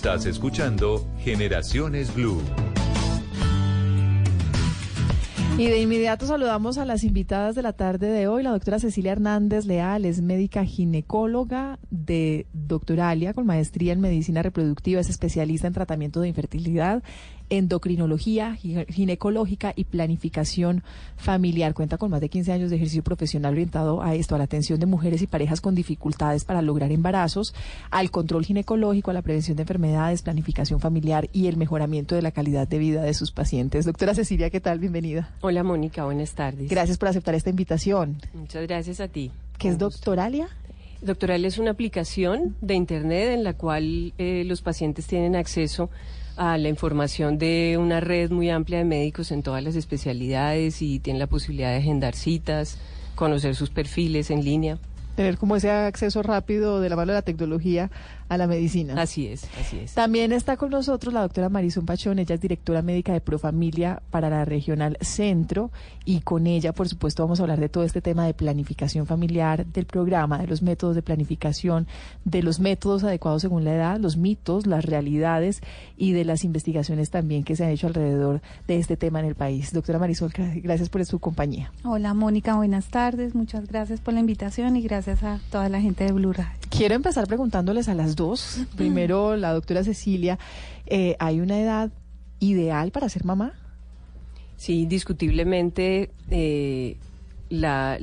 [0.00, 2.40] Estás escuchando Generaciones Blue.
[5.58, 8.42] Y de inmediato saludamos a las invitadas de la tarde de hoy.
[8.42, 15.02] La doctora Cecilia Hernández Leal es médica ginecóloga de doctoralia con maestría en medicina reproductiva,
[15.02, 17.02] es especialista en tratamiento de infertilidad,
[17.50, 20.82] endocrinología ginecológica y planificación
[21.16, 21.74] familiar.
[21.74, 24.80] Cuenta con más de 15 años de ejercicio profesional orientado a esto, a la atención
[24.80, 27.54] de mujeres y parejas con dificultades para lograr embarazos,
[27.90, 32.30] al control ginecológico, a la prevención de enfermedades, planificación familiar y el mejoramiento de la
[32.30, 33.84] calidad de vida de sus pacientes.
[33.84, 34.78] Doctora Cecilia, ¿qué tal?
[34.78, 35.30] Bienvenida.
[35.40, 36.70] Hola Mónica, buenas tardes.
[36.70, 38.16] Gracias por aceptar esta invitación.
[38.32, 39.30] Muchas gracias a ti.
[39.58, 40.48] ¿Qué es Doctoralia?
[41.02, 45.90] Doctoralia es una aplicación de Internet en la cual eh, los pacientes tienen acceso
[46.40, 50.98] a la información de una red muy amplia de médicos en todas las especialidades y
[50.98, 52.78] tienen la posibilidad de agendar citas,
[53.14, 54.78] conocer sus perfiles en línea.
[55.16, 57.90] Tener como ese acceso rápido de la mano de la tecnología
[58.30, 58.94] a la medicina.
[58.96, 59.92] Así es, así es.
[59.92, 64.30] También está con nosotros la doctora Marisol Pachón, ella es directora médica de Profamilia para
[64.30, 65.72] la Regional Centro
[66.04, 69.66] y con ella, por supuesto, vamos a hablar de todo este tema de planificación familiar,
[69.66, 71.88] del programa, de los métodos de planificación,
[72.24, 75.60] de los métodos adecuados según la edad, los mitos, las realidades
[75.96, 79.34] y de las investigaciones también que se han hecho alrededor de este tema en el
[79.34, 79.72] país.
[79.72, 81.72] Doctora Marisol, gracias por su compañía.
[81.82, 86.04] Hola Mónica, buenas tardes, muchas gracias por la invitación y gracias a toda la gente
[86.04, 86.60] de Blue Radio.
[86.68, 88.58] Quiero empezar preguntándoles a las dos.
[88.76, 90.38] Primero, la doctora Cecilia,
[90.86, 91.90] eh, ¿hay una edad
[92.38, 93.54] ideal para ser mamá?
[94.56, 96.98] Sí, indiscutiblemente eh,
[97.48, 97.96] la,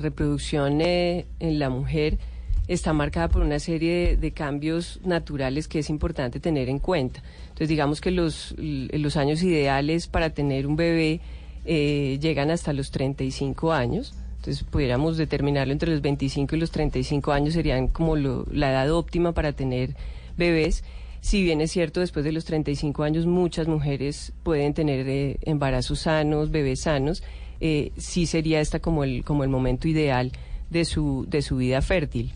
[0.00, 2.18] reproducción eh, en la mujer
[2.66, 7.22] está marcada por una serie de, cambios naturales que es importante tener en cuenta.
[7.44, 11.20] Entonces, digamos que los, los años ideales para tener un bebé
[11.64, 14.14] llegan hasta los 35 años.
[14.42, 19.30] Entonces, pudiéramos determinarlo entre los 25 y los 35 años serían como la edad óptima
[19.30, 19.94] para tener
[20.36, 20.82] bebés.
[21.20, 26.00] Si bien es cierto, después de los 35 años muchas mujeres pueden tener eh, embarazos
[26.00, 27.22] sanos, bebés sanos,
[27.60, 30.32] eh, sí sería esta como el, como el momento ideal
[30.70, 32.32] de su, de su vida fértil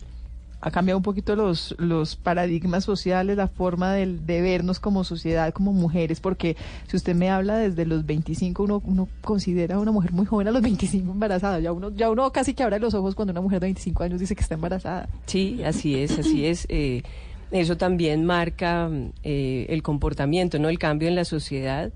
[0.59, 5.53] ha cambiado un poquito los, los paradigmas sociales, la forma de, de, vernos como sociedad,
[5.53, 9.91] como mujeres, porque si usted me habla desde los 25, uno, uno considera a una
[9.91, 11.59] mujer muy joven a los 25 embarazada.
[11.59, 14.19] Ya uno, ya uno casi que abre los ojos cuando una mujer de 25 años
[14.19, 15.07] dice que está embarazada.
[15.27, 16.65] Sí, así es, así es.
[16.69, 17.03] Eh,
[17.51, 18.89] eso también marca
[19.23, 20.69] eh, el comportamiento, ¿no?
[20.69, 21.91] El cambio en la sociedad.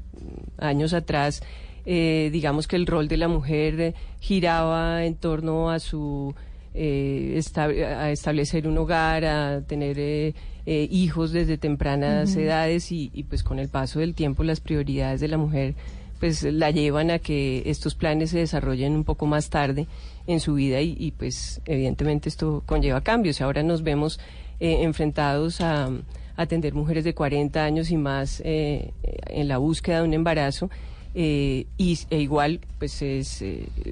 [0.60, 1.42] Años atrás,
[1.86, 6.36] eh, digamos que el rol de la mujer giraba en torno a su
[6.74, 7.42] eh,
[7.84, 10.34] a establecer un hogar, a tener eh,
[10.66, 15.28] eh, hijos desde tempranas edades y, pues con el paso del tiempo las prioridades de
[15.28, 15.76] la mujer
[16.22, 19.88] pues la llevan a que estos planes se desarrollen un poco más tarde
[20.28, 23.42] en su vida y, pues evidentemente esto conlleva cambios.
[23.42, 24.20] Ahora nos vemos
[24.60, 25.90] eh, enfrentados a,
[26.38, 28.94] atender mujeres de 40 años y más eh,
[29.28, 30.70] en la búsqueda de un embarazo.
[31.16, 33.44] Eh, y, e igual pues es,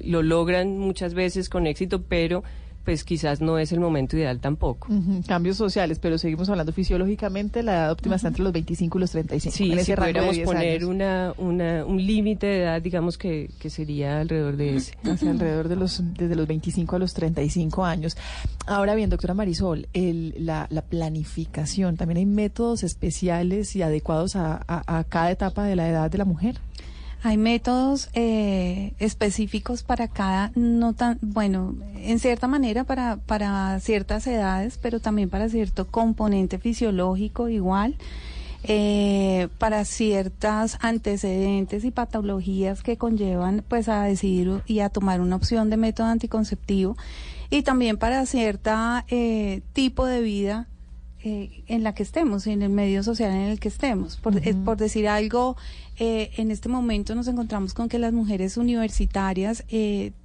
[0.04, 2.44] lo logran muchas veces con éxito, pero
[2.84, 4.88] pues quizás no es el momento ideal tampoco.
[5.26, 9.10] Cambios sociales, pero seguimos hablando fisiológicamente, la edad óptima está entre los 25 y los
[9.10, 9.56] 35.
[9.56, 14.56] Sí, si pudiéramos poner una, una, un límite de edad, digamos que, que sería alrededor
[14.56, 14.94] de ese.
[15.28, 18.16] alrededor de los, desde los 25 a los 35 años.
[18.66, 24.62] Ahora bien, doctora Marisol, el, la, la planificación, ¿también hay métodos especiales y adecuados a,
[24.66, 26.56] a cada etapa de la edad de la mujer?
[27.22, 34.26] Hay métodos eh, específicos para cada, no tan, bueno, en cierta manera para, para ciertas
[34.26, 37.96] edades, pero también para cierto componente fisiológico igual.
[38.62, 45.36] Eh, para ciertas antecedentes y patologías que conllevan pues a decidir y a tomar una
[45.36, 46.94] opción de método anticonceptivo
[47.48, 50.66] y también para cierta eh, tipo de vida
[51.22, 54.16] eh, en la que estemos, en el medio social en el que estemos.
[54.16, 55.54] Por, eh, por decir algo,
[55.98, 59.64] eh, en este momento nos encontramos con que las mujeres universitarias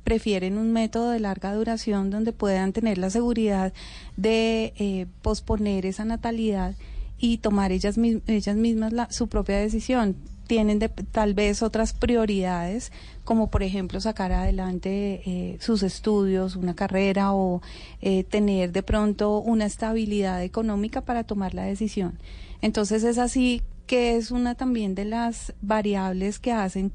[0.05, 3.73] prefieren un método de larga duración donde puedan tener la seguridad
[4.15, 6.75] de posponer esa natalidad
[7.17, 12.91] y tomar ellas, ellas mismas la, su propia decisión tienen de, tal vez otras prioridades,
[13.23, 17.61] como por ejemplo sacar adelante eh, sus estudios, una carrera o
[18.01, 22.19] eh, tener de pronto una estabilidad económica para tomar la decisión.
[22.61, 26.91] Entonces es así que es una también de las variables que hacen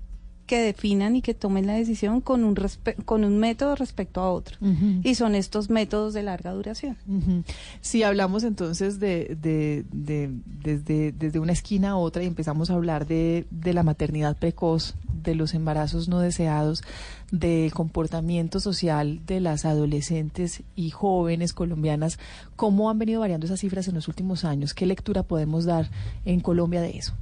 [0.51, 2.57] que definan y que tomen la decisión con un,
[3.05, 4.57] con un método respecto a otro.
[5.05, 6.97] Y son estos métodos de larga duración.
[7.81, 13.07] Si hablamos entonces de, de, desde, desde una esquina a otra y empezamos a hablar
[13.07, 16.83] de, de la maternidad precoz, de los embarazos no deseados,
[17.31, 22.19] del comportamiento social de las adolescentes y jóvenes colombianas,
[22.57, 24.75] ¿cómo han venido variando esas cifras en los últimos años?
[24.75, 25.89] ¿Qué lectura podemos dar
[26.25, 27.15] en Colombia de eso?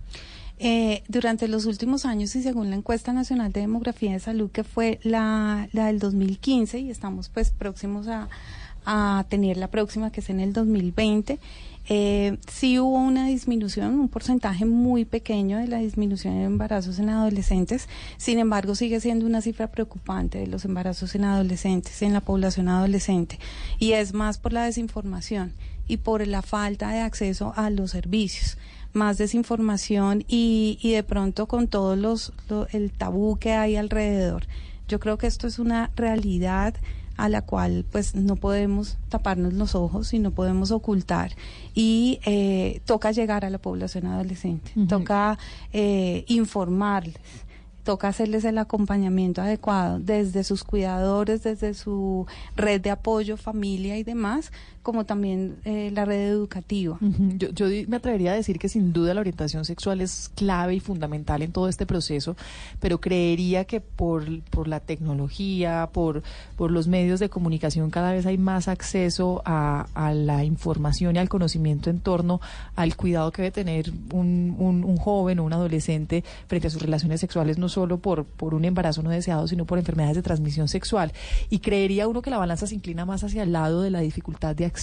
[0.61, 4.65] Eh, durante los últimos años y según la encuesta nacional de demografía de salud que
[4.65, 8.29] fue la, la del 2015 y estamos pues próximos a,
[9.29, 11.39] tener la próxima que es en el 2020,
[11.91, 17.11] eh, sí hubo una disminución, un porcentaje muy pequeño de la disminución de embarazos en
[17.11, 17.87] adolescentes.
[18.17, 22.69] Sin embargo, sigue siendo una cifra preocupante de los embarazos en adolescentes, en la población
[22.69, 23.39] adolescente.
[23.79, 25.53] Y es más por la desinformación
[25.87, 28.57] y por la falta de acceso a los servicios
[28.93, 32.33] más desinformación y, y de pronto con todo los,
[32.73, 34.47] el tabú que hay alrededor.
[34.89, 36.75] Yo creo que esto es una realidad
[37.19, 41.33] a la cual pues no podemos taparnos los ojos y no podemos ocultar.
[41.75, 45.39] Y eh, toca llegar a la población adolescente, toca
[45.73, 47.17] eh, informarles.
[47.83, 54.05] Toca hacerles el acompañamiento adecuado desde sus cuidadores, desde su red de apoyo, familia y
[54.05, 54.53] demás,
[54.89, 56.97] como también eh, la red educativa.
[57.37, 60.81] yo, yo, me atrevería a decir que sin duda la orientación sexual es clave y
[60.81, 62.39] fundamental en todo este proceso,
[62.81, 66.23] pero creería que por, por la tecnología, por,
[66.57, 71.19] por los medios de comunicación, cada vez hay más acceso a, a la información y
[71.19, 72.41] al conocimiento en torno
[72.75, 76.81] al cuidado que debe tener un, un, un joven o un adolescente frente a sus
[76.81, 80.67] relaciones sexuales, no solo por, por un embarazo no deseado, sino por enfermedades de transmisión
[80.67, 81.13] sexual.
[81.51, 84.57] Y creería uno que la balanza se inclina más hacia el lado de la dificultad
[84.57, 84.78] de acceso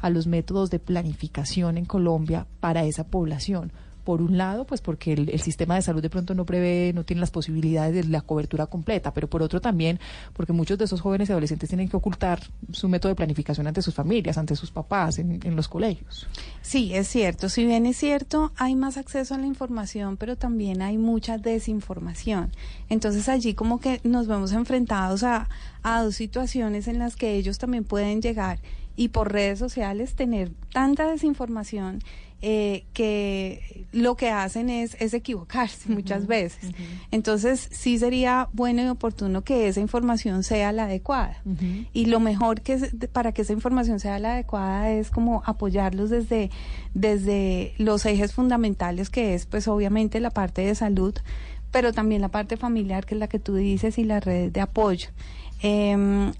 [0.00, 3.72] a los métodos de planificación en Colombia para esa población
[4.04, 7.20] por un lado, pues porque el, sistema de salud de pronto no prevé, no tiene
[7.20, 9.98] las posibilidades de la cobertura completa, pero por otro también
[10.34, 13.82] porque muchos de esos jóvenes y adolescentes tienen que ocultar su método de planificación ante
[13.82, 16.28] sus familias, ante sus papás, en, en los colegios.
[16.60, 17.48] Sí, es cierto.
[17.48, 22.52] Si bien es cierto, hay más acceso a la información, pero también hay mucha desinformación.
[22.88, 25.48] Entonces allí como que nos vemos enfrentados a,
[25.82, 28.58] a dos situaciones en las que ellos también pueden llegar
[28.96, 32.00] y por redes sociales tener tanta desinformación
[32.46, 36.72] eh, que lo que hacen es, es equivocarse muchas veces.
[37.10, 41.42] Entonces, sí sería bueno y oportuno que esa información sea la adecuada.
[41.94, 42.76] Y lo mejor que
[43.12, 46.50] para que esa información sea la adecuada es como apoyarlos desde,
[46.92, 51.14] desde los ejes fundamentales que es, pues obviamente, la parte de salud,
[51.70, 54.60] pero también la parte familiar, que es la que tú dices, y la red de
[54.60, 55.08] apoyo.
[55.62, 56.30] Eh,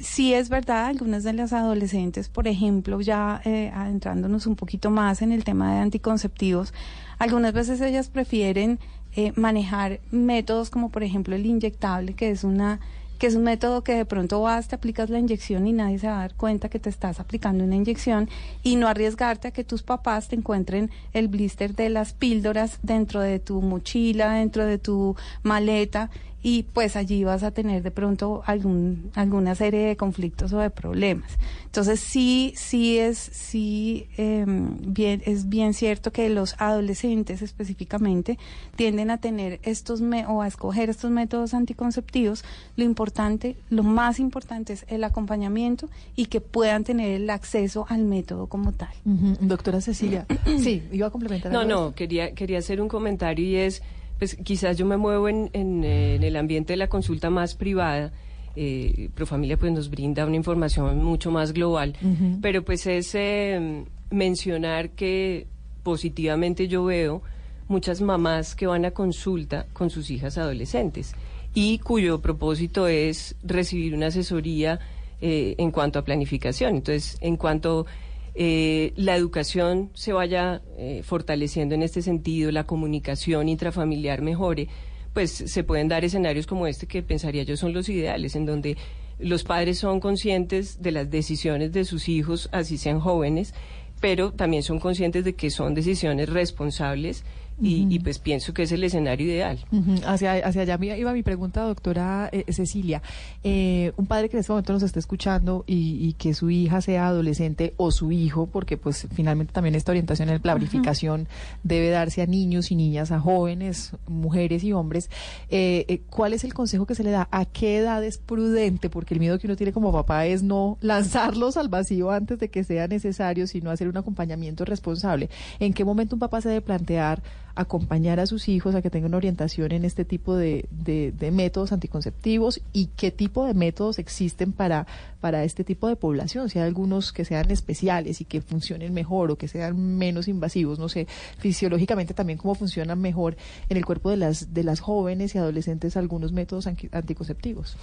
[0.00, 5.22] sí es verdad, algunas de las adolescentes, por ejemplo, ya eh, adentrándonos un poquito más
[5.22, 6.72] en el tema de anticonceptivos,
[7.18, 8.78] algunas veces ellas prefieren
[9.14, 12.80] eh, manejar métodos como por ejemplo el inyectable, que es una
[13.18, 16.06] que es un método que de pronto vas, te aplicas la inyección y nadie se
[16.06, 18.30] va a dar cuenta que te estás aplicando una inyección
[18.62, 23.20] y no arriesgarte a que tus papás te encuentren el blister de las píldoras dentro
[23.20, 26.08] de tu mochila, dentro de tu maleta
[26.42, 30.70] y pues allí vas a tener de pronto algún, alguna serie de conflictos o de
[30.70, 31.32] problemas.
[31.66, 38.38] Entonces sí, sí es, sí, em, bien, es bien cierto que los adolescentes específicamente
[38.76, 42.44] tienden a tener estos o a escoger estos métodos anticonceptivos.
[42.76, 48.04] Lo importante, lo más importante es el acompañamiento y que puedan tener el acceso al
[48.04, 48.90] método como tal.
[49.04, 50.26] Doctora Cecilia,
[50.58, 51.52] sí, iba a complementar.
[51.52, 53.82] No, no, quería, quería hacer un comentario y es
[54.20, 58.12] pues quizás yo me muevo en, en, el ambiente de la consulta más privada.
[58.54, 61.96] Eh, Profamilia pues nos brinda una información mucho más global,
[62.42, 65.46] pero pues es eh, mencionar que
[65.82, 67.22] positivamente yo veo
[67.68, 71.14] muchas mamás que van a consulta con sus hijas adolescentes
[71.54, 74.80] y cuyo propósito es recibir una asesoría
[75.22, 76.76] eh, en cuanto a planificación.
[76.76, 77.86] Entonces, en cuanto
[78.34, 84.68] eh, la educación se vaya eh, fortaleciendo en este sentido, la comunicación intrafamiliar mejore,
[85.12, 88.76] pues se pueden dar escenarios como este que pensaría yo son los ideales, en donde
[89.18, 93.54] los padres son conscientes de las decisiones de sus hijos, así sean jóvenes,
[94.00, 97.24] pero también son conscientes de que son decisiones responsables
[97.60, 99.58] y, pues pienso que es el escenario ideal.
[100.06, 103.02] hacia, hacia allá iba mi pregunta, doctora eh, Cecilia.
[103.44, 107.06] Eh, un padre que en este momento nos está escuchando y, que su hija sea
[107.06, 111.28] adolescente o su hijo, porque pues finalmente también esta orientación en la planificación
[111.62, 115.10] debe darse a niños y niñas, a jóvenes, mujeres y hombres.
[115.50, 117.28] Eh, ¿Cuál es el consejo que se le da?
[117.30, 118.90] ¿A qué edad es prudente?
[118.90, 122.48] Porque el miedo que uno tiene como papá es no lanzarlos al vacío antes de
[122.48, 125.30] que sea necesario, sino hacer un acompañamiento responsable.
[125.58, 127.22] ¿En qué momento un papá se debe plantear
[127.54, 132.60] acompañar a sus hijos a que tengan orientación en este tipo de, de, métodos anticonceptivos
[132.72, 134.86] y qué tipo de métodos existen para,
[135.20, 139.30] para este tipo de población, si hay algunos que sean especiales y que funcionen mejor
[139.30, 141.06] o que sean menos invasivos, no sé,
[141.38, 143.36] fisiológicamente también cómo funcionan mejor
[143.68, 147.76] en el cuerpo de las, de las jóvenes y adolescentes algunos métodos anticonceptivos.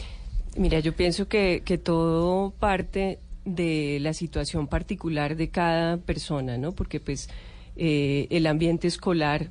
[0.57, 6.73] Mira, yo pienso que, que todo parte de la situación particular de cada persona, ¿no?
[6.73, 7.29] Porque pues
[7.75, 9.49] eh, el ambiente escolar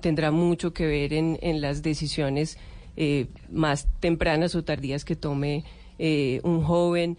[0.00, 2.58] tendrá mucho que ver en, en las decisiones
[2.96, 5.64] eh, más tempranas o tardías que tome
[5.98, 7.18] eh, un joven,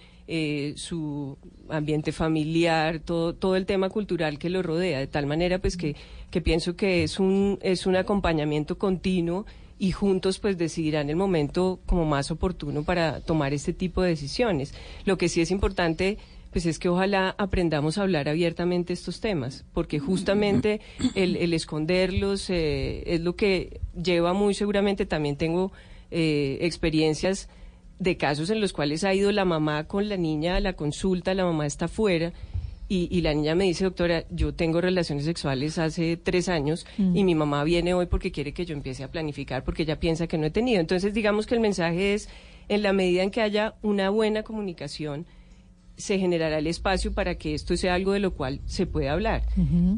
[0.76, 1.38] su
[1.70, 5.96] ambiente familiar, todo, todo el tema cultural que lo rodea, de tal manera pues que,
[6.32, 9.46] que pienso que es un, es un acompañamiento continuo
[9.78, 14.74] y juntos pues decidirán el momento como más oportuno para tomar este tipo de decisiones.
[15.06, 16.18] Lo que sí es importante
[16.56, 20.80] pues es que ojalá aprendamos a hablar abiertamente estos temas, porque justamente
[21.14, 25.74] el, esconderlos eh, es lo que lleva muy seguramente, también tengo
[26.12, 27.50] eh, experiencias
[28.00, 31.34] de casos en los cuales ha ido la mamá con la niña a la consulta,
[31.34, 32.32] la mamá está fuera.
[32.88, 37.36] Y, la niña me dice, doctora, yo tengo relaciones sexuales hace tres años y mi
[37.36, 40.46] mamá viene hoy porque quiere que yo empiece a planificar porque ella piensa que no
[40.46, 40.80] he tenido.
[40.80, 42.30] Entonces, digamos que el mensaje es,
[42.70, 45.26] en la medida en que haya una buena comunicación,
[45.98, 49.44] se generará el espacio para que esto sea algo de lo cual se pueda hablar.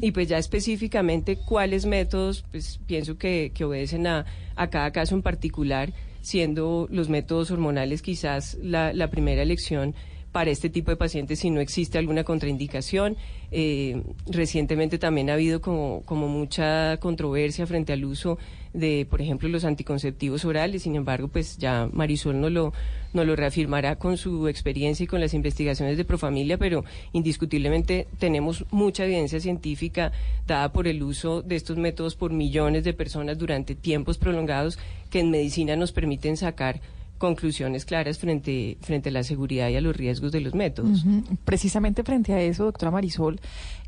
[0.00, 4.26] Y pues ya específicamente cuáles métodos, pues pienso que, que obedecen a,
[4.56, 9.94] a, cada caso en particular, siendo los métodos hormonales quizás la, la primera elección
[10.38, 13.16] para este tipo de pacientes si no existe alguna contraindicación.
[13.50, 18.38] Eh, recientemente también ha habido como, como mucha controversia frente al uso
[18.72, 20.84] de, por ejemplo, los anticonceptivos orales.
[20.84, 22.72] Sin embargo, pues ya Marisol no lo,
[23.12, 28.64] no lo reafirmará con su experiencia y con las investigaciones de Profamilia, pero indiscutiblemente tenemos
[28.70, 30.12] mucha evidencia científica
[30.46, 34.78] dada por el uso de estos métodos por millones de personas durante tiempos prolongados
[35.10, 36.80] que en medicina nos permiten sacar
[37.18, 41.04] conclusiones claras frente, frente a la seguridad y a los riesgos de los métodos.
[41.44, 43.40] Precisamente frente a eso, doctora Marisol,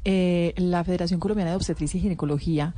[0.05, 2.74] eh, la Federación Colombiana de Obstetricia y Ginecología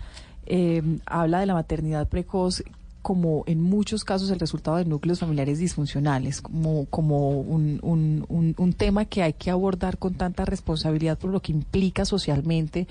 [0.47, 2.63] eh, habla de la maternidad precoz
[3.03, 8.73] como en muchos casos el resultado de núcleos familiares disfuncionales, como, como un, un, un,
[8.73, 12.87] tema que hay que abordar con tanta responsabilidad por lo que implica socialmente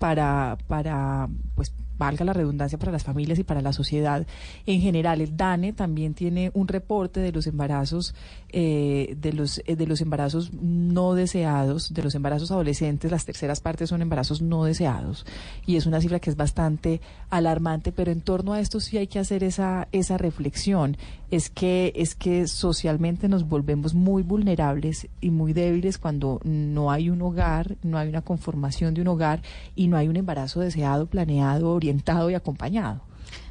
[0.00, 1.72] para, para pues,
[2.02, 4.26] valga la redundancia para las familias y para la sociedad
[4.66, 5.20] en general.
[5.20, 8.12] El DANE también tiene un reporte de los embarazos,
[8.48, 13.12] eh, de los eh, de los embarazos no deseados, de los embarazos adolescentes.
[13.12, 15.24] Las terceras partes son embarazos no deseados
[15.64, 17.00] y es una cifra que es bastante
[17.30, 17.92] alarmante.
[17.92, 20.96] Pero en torno a esto sí hay que hacer esa esa reflexión.
[21.30, 27.10] Es que es que socialmente nos volvemos muy vulnerables y muy débiles cuando no hay
[27.10, 29.40] un hogar, no hay una conformación de un hogar
[29.76, 31.91] y no hay un embarazo deseado, planeado, orientado
[32.30, 33.02] y acompañado.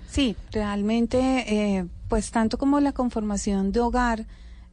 [0.07, 1.19] Sí, realmente,
[1.77, 4.25] eh, pues tanto como la conformación de hogar,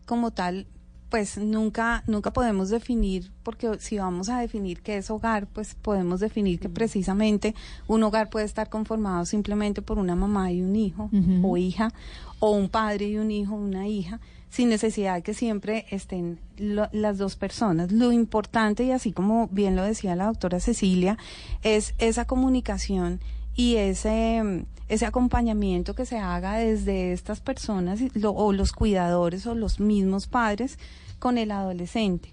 [0.06, 0.66] como tal
[1.08, 6.20] pues nunca, nunca podemos definir, porque si vamos a definir qué es hogar, pues podemos
[6.20, 7.54] definir que precisamente
[7.86, 11.10] un hogar puede estar conformado simplemente por una mamá y un hijo
[11.42, 11.92] o hija,
[12.40, 17.18] o un padre y un hijo, una hija, sin necesidad de que siempre estén las
[17.18, 17.90] dos personas.
[17.90, 21.16] Lo importante, y así como bien lo decía la doctora Cecilia,
[21.62, 23.20] es esa comunicación
[23.58, 29.80] y ese, ese acompañamiento que se haga desde estas personas o los cuidadores o los
[29.80, 30.78] mismos padres
[31.18, 32.32] con el adolescente.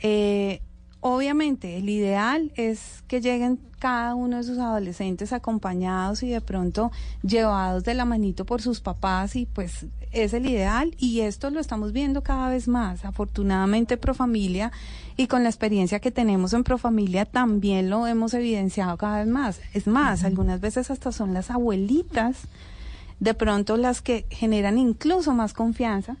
[0.00, 0.60] Eh,
[1.00, 6.90] obviamente, el ideal es que lleguen cada uno de sus adolescentes acompañados y de pronto
[7.22, 11.60] llevados de la manito por sus papás y pues es el ideal y esto lo
[11.60, 13.04] estamos viendo cada vez más.
[13.04, 14.72] Afortunadamente Profamilia
[15.16, 19.60] y con la experiencia que tenemos en Profamilia también lo hemos evidenciado cada vez más.
[19.74, 22.38] Es más, algunas veces hasta son las abuelitas
[23.20, 26.16] de pronto las que generan incluso más confianza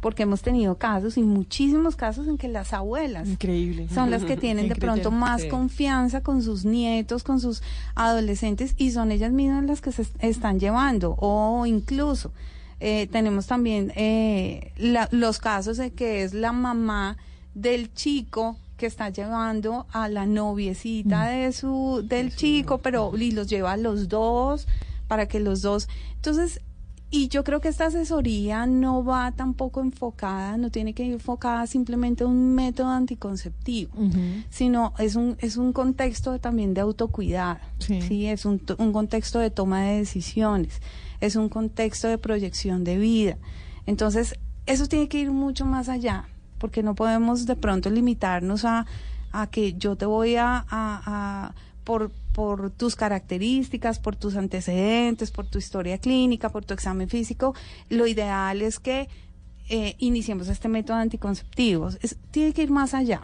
[0.00, 3.88] porque hemos tenido casos y muchísimos casos en que las abuelas Increíble.
[3.92, 7.62] son las que tienen de pronto más confianza con sus nietos, con sus
[7.94, 12.32] adolescentes y son ellas mismas las que se están llevando o incluso
[12.80, 14.72] eh, tenemos también eh,
[15.10, 17.18] los casos de que es la mamá
[17.54, 21.28] del chico que está llevando a la noviecita mm.
[21.28, 24.66] de su del chico, pero y los lleva a los dos
[25.06, 25.88] para que los dos.
[26.14, 26.62] Entonces,
[27.12, 31.66] y yo creo que esta asesoría no va tampoco enfocada, no tiene que ir enfocada
[31.66, 33.92] simplemente a un método anticonceptivo,
[34.48, 38.26] sino es un, es un contexto también de autocuidado, sí.
[38.26, 40.80] es un, un contexto de toma de decisiones,
[41.20, 43.38] es un contexto de proyección de vida.
[43.86, 48.86] Entonces, eso tiene que ir mucho más allá, porque no podemos de pronto limitarnos a,
[49.32, 55.46] a que yo te voy a, a por por tus características, por tus antecedentes, por
[55.46, 57.54] tu historia clínica, por tu examen físico,
[57.90, 59.10] lo ideal es que
[59.68, 61.90] eh, iniciemos este método anticonceptivo.
[62.30, 63.20] tiene que ir más allá.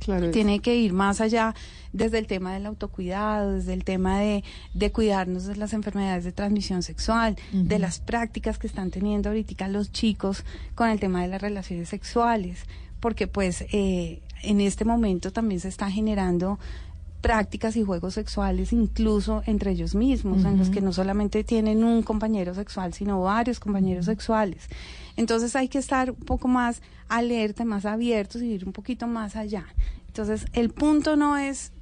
[0.00, 1.54] claro tiene que ir más allá
[1.94, 4.44] desde el tema del autocuidado, desde el tema de,
[4.74, 9.66] de cuidarnos de las enfermedades de transmisión sexual, de las prácticas que están teniendo ahorita
[9.68, 10.44] los chicos
[10.74, 12.66] con el tema de las relaciones sexuales,
[13.00, 16.58] porque pues eh, en este momento también se está generando
[17.22, 22.02] prácticas y juegos sexuales incluso entre ellos mismos, en los que no solamente tienen un
[22.02, 24.68] compañero sexual, sino varios compañeros sexuales.
[25.16, 29.36] Entonces hay que estar un poco más alerta, más abiertos y ir un poquito más
[29.36, 29.64] allá.
[30.08, 31.72] Entonces el punto no es,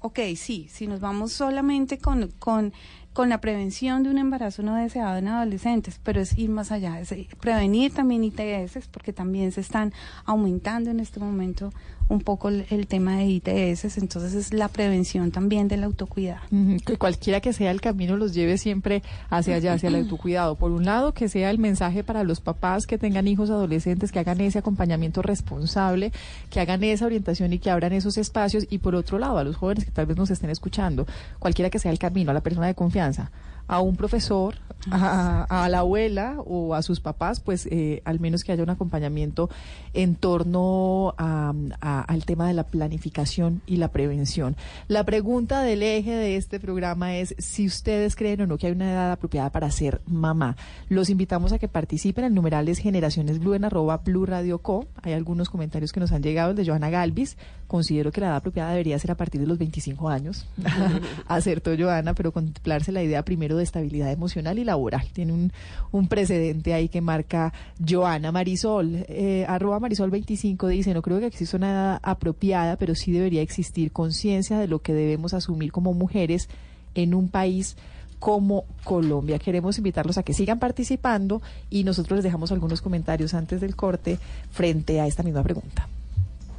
[0.00, 2.72] ok, sí, si nos vamos solamente con, con
[3.18, 7.00] con la prevención de un embarazo no deseado en adolescentes, pero es ir más allá,
[7.00, 9.92] es prevenir también ITS, porque también se están
[10.24, 11.72] aumentando en este momento
[12.08, 16.40] un poco el, tema de ITS, entonces es la prevención también del autocuidado.
[16.84, 20.54] que cualquiera que sea el camino los lleve siempre hacia allá, hacia el autocuidado.
[20.54, 24.18] Por un lado, que sea el mensaje para los papás que tengan hijos adolescentes, que
[24.18, 26.12] hagan ese acompañamiento responsable,
[26.50, 28.66] que hagan esa orientación y que abran esos espacios.
[28.70, 31.06] Y por otro lado, a los jóvenes que tal vez nos estén escuchando,
[31.38, 33.30] cualquiera que sea el camino, a la persona de confianza,
[33.66, 34.56] a un profesor,
[34.90, 39.50] a, la abuela o a sus papás, pues eh, al menos que haya un acompañamiento
[39.92, 44.56] en torno al tema de la planificación y la prevención.
[44.86, 48.72] La pregunta del eje de este programa es si ustedes creen o no que hay
[48.72, 50.56] una edad apropiada para ser mamá.
[50.88, 54.86] Los invitamos a que participen en numerales Generaciones Blue en arroba Blue Radio Co.
[55.02, 57.36] Hay algunos comentarios que nos han llegado, el de Johanna Galvis.
[57.68, 60.46] Considero que la edad apropiada debería ser a partir de los 25 años.
[61.28, 65.06] Acertó Johanna, pero contemplarse la idea primero de estabilidad emocional y laboral.
[65.12, 65.52] Tiene un,
[65.92, 67.52] un precedente ahí que marca
[67.86, 69.04] Joana Marisol.
[69.08, 73.42] Eh, arroba Marisol 25 dice, no creo que exista una edad apropiada, pero sí debería
[73.42, 76.48] existir conciencia de lo que debemos asumir como mujeres
[76.94, 77.76] en un país
[78.18, 79.38] como Colombia.
[79.38, 84.18] Queremos invitarlos a que sigan participando y nosotros les dejamos algunos comentarios antes del corte
[84.50, 85.86] frente a esta misma pregunta.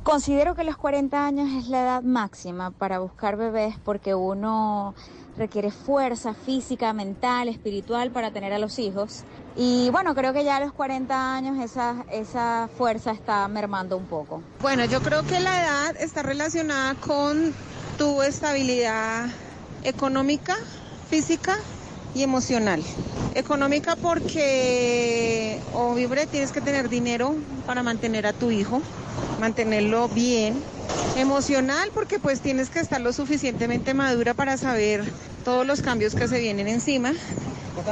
[0.04, 4.96] Considero que los 40 años es la edad máxima para buscar bebés porque uno
[5.38, 9.24] requiere fuerza física, mental, espiritual para tener a los hijos.
[9.56, 14.06] Y bueno, creo que ya a los 40 años esa, esa fuerza está mermando un
[14.06, 14.42] poco.
[14.62, 17.54] Bueno, yo creo que la edad está relacionada con
[17.98, 19.28] tu estabilidad
[19.84, 20.56] económica,
[21.10, 21.58] física
[22.16, 22.84] y emocional.
[23.36, 27.36] Económica porque, obviamente, tienes que tener dinero
[27.66, 28.82] para mantener a tu hijo,
[29.40, 30.62] mantenerlo bien.
[31.16, 35.04] Emocional porque pues tienes que estar lo suficientemente madura para saber
[35.44, 37.14] todos los cambios que se vienen encima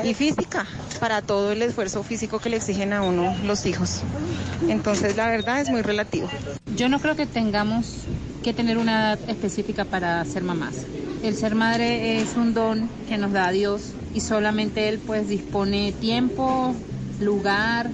[0.03, 0.65] y física
[0.99, 4.01] para todo el esfuerzo físico que le exigen a uno los hijos.
[4.67, 6.27] Entonces la verdad es muy relativo.
[6.75, 8.05] Yo no creo que tengamos
[8.43, 10.85] que tener una edad específica para ser mamás.
[11.23, 15.93] El ser madre es un don que nos da Dios y solamente Él pues dispone
[15.99, 16.73] tiempo,
[17.19, 17.89] lugar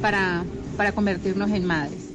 [0.00, 0.44] para
[0.80, 2.08] para convertirnos en madres.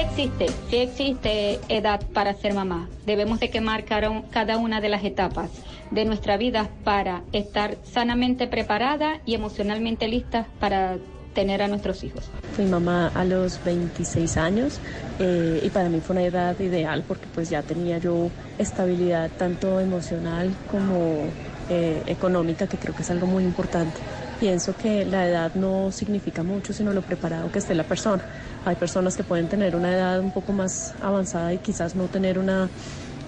[0.00, 2.88] Existe, sí existe edad para ser mamá.
[3.06, 5.50] Debemos de quemar cada cada una de las etapas
[5.90, 10.98] de nuestra vida para estar sanamente preparada y emocionalmente lista para
[11.34, 12.28] tener a nuestros hijos.
[12.54, 14.80] Fui mamá a los 26 años
[15.18, 19.80] eh, y para mí fue una edad ideal porque pues ya tenía yo estabilidad tanto
[19.80, 21.28] emocional como
[21.68, 24.00] eh, económica que creo que es algo muy importante.
[24.40, 28.24] Pienso que la edad no significa mucho sino lo preparado que esté la persona.
[28.64, 32.38] Hay personas que pueden tener una edad un poco más avanzada y quizás no tener
[32.38, 32.70] una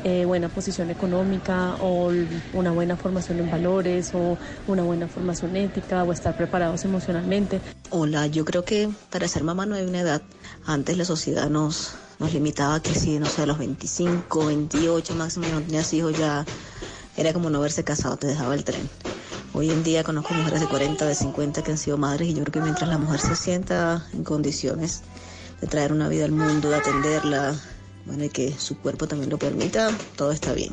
[0.04, 2.10] eh, buena posición económica o
[2.54, 7.60] una buena formación en valores o una buena formación ética o estar preparados emocionalmente.
[7.90, 10.22] Hola, yo creo que para ser mamá no hay una edad.
[10.64, 15.46] Antes la sociedad nos, nos limitaba que si, no sé, a los 25, 28 máximo
[15.52, 16.46] no tenías hijos ya
[17.18, 18.88] era como no haberse casado, te dejaba el tren.
[19.54, 22.42] Hoy en día conozco mujeres de 40, de 50 que han sido madres y yo
[22.44, 25.02] creo que mientras la mujer se sienta en condiciones
[25.60, 27.54] de traer una vida al mundo, de atenderla,
[28.06, 30.72] bueno, y que su cuerpo también lo permita, todo está bien.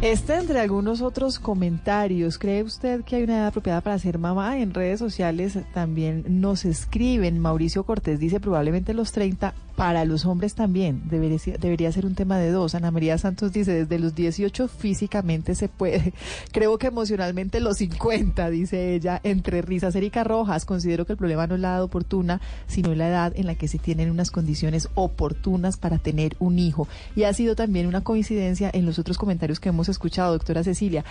[0.00, 4.60] Este, entre algunos otros comentarios, ¿cree usted que hay una edad apropiada para ser mamá?
[4.60, 7.40] En redes sociales también nos escriben.
[7.40, 11.02] Mauricio Cortés dice probablemente los 30, para los hombres también.
[11.08, 12.74] Debería, debería ser un tema de dos.
[12.74, 16.14] Ana María Santos dice, desde los 18 físicamente se puede.
[16.52, 19.94] Creo que emocionalmente los 50, dice ella, entre risas.
[19.94, 23.46] Erika Rojas, considero que el problema no es la edad oportuna, sino la edad en
[23.46, 26.88] la que se tienen unas condiciones oportunas para tener un hijo.
[27.14, 31.04] Y ha sido también una coincidencia en los otros comentarios que hemos escuchado, doctora Cecilia.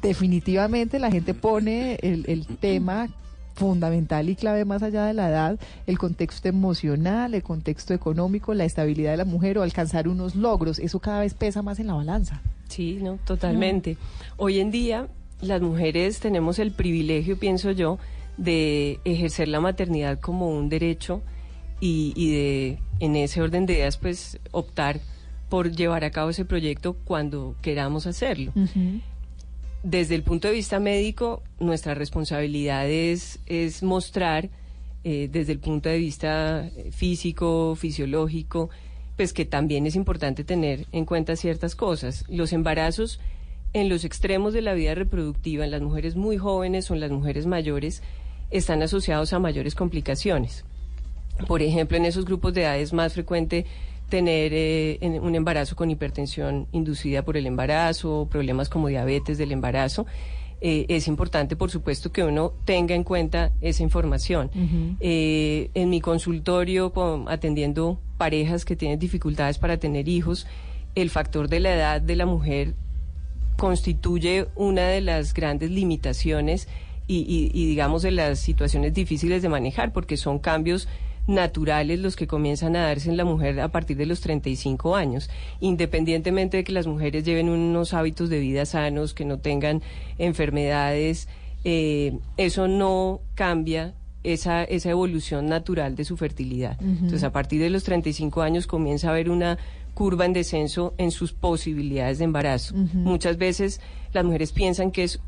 [0.00, 3.08] Definitivamente la gente pone el, el tema
[3.60, 8.64] fundamental y clave más allá de la edad, el contexto emocional, el contexto económico, la
[8.64, 10.78] estabilidad de la mujer o alcanzar unos logros.
[10.78, 12.40] Eso cada vez pesa más en la balanza.
[12.68, 13.98] Sí, no, totalmente.
[14.38, 15.08] Hoy en día
[15.42, 17.98] las mujeres tenemos el privilegio, pienso yo,
[18.38, 21.20] de ejercer la maternidad como un derecho
[21.80, 25.00] y, de, en ese orden de ideas, pues optar
[25.50, 28.52] por llevar a cabo ese proyecto cuando queramos hacerlo
[29.82, 33.38] desde el punto de vista médico, nuestra responsabilidad es,
[33.82, 34.50] mostrar,
[35.04, 38.68] eh, desde el punto de vista eh, físico, fisiológico,
[39.16, 42.24] pues que también es importante tener en cuenta ciertas cosas.
[42.28, 43.20] Los embarazos
[43.72, 47.10] en los extremos de la vida reproductiva, en las mujeres muy jóvenes o en las
[47.10, 48.02] mujeres mayores,
[48.50, 50.64] están asociados a mayores complicaciones.
[51.46, 53.64] Por ejemplo, en esos grupos de edad es más frecuente
[54.10, 60.04] tener eh, un embarazo con hipertensión inducida por el embarazo, problemas como diabetes del embarazo.
[60.60, 64.50] Eh, es importante, por supuesto, que uno tenga en cuenta esa información.
[65.00, 66.92] Eh, en mi consultorio,
[67.28, 70.46] atendiendo parejas que tienen dificultades para tener hijos,
[70.94, 72.74] el factor de la edad de la mujer
[73.56, 76.68] constituye una de las grandes limitaciones
[77.12, 80.86] y digamos, de las situaciones difíciles de manejar, porque son cambios
[81.30, 85.30] naturales los que comienzan a darse en la mujer a partir de los 35 años,
[85.60, 89.82] independientemente de que las mujeres lleven unos hábitos de vida sanos, que no tengan
[90.18, 91.28] enfermedades,
[91.64, 96.76] eh, eso no cambia esa, esa evolución natural de su fertilidad.
[96.80, 99.58] Entonces, a partir de los 35 años comienza a haber una
[99.94, 102.74] curva en descenso en sus posibilidades de embarazo.
[102.74, 103.80] Muchas veces
[104.12, 105.20] las mujeres piensan que es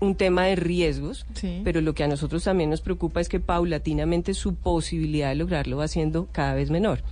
[0.00, 1.26] un tema de riesgos,
[1.62, 5.76] pero lo que a nosotros también nos preocupa es que paulatinamente su posibilidad de lograrlo
[5.76, 7.02] va siendo cada vez menor.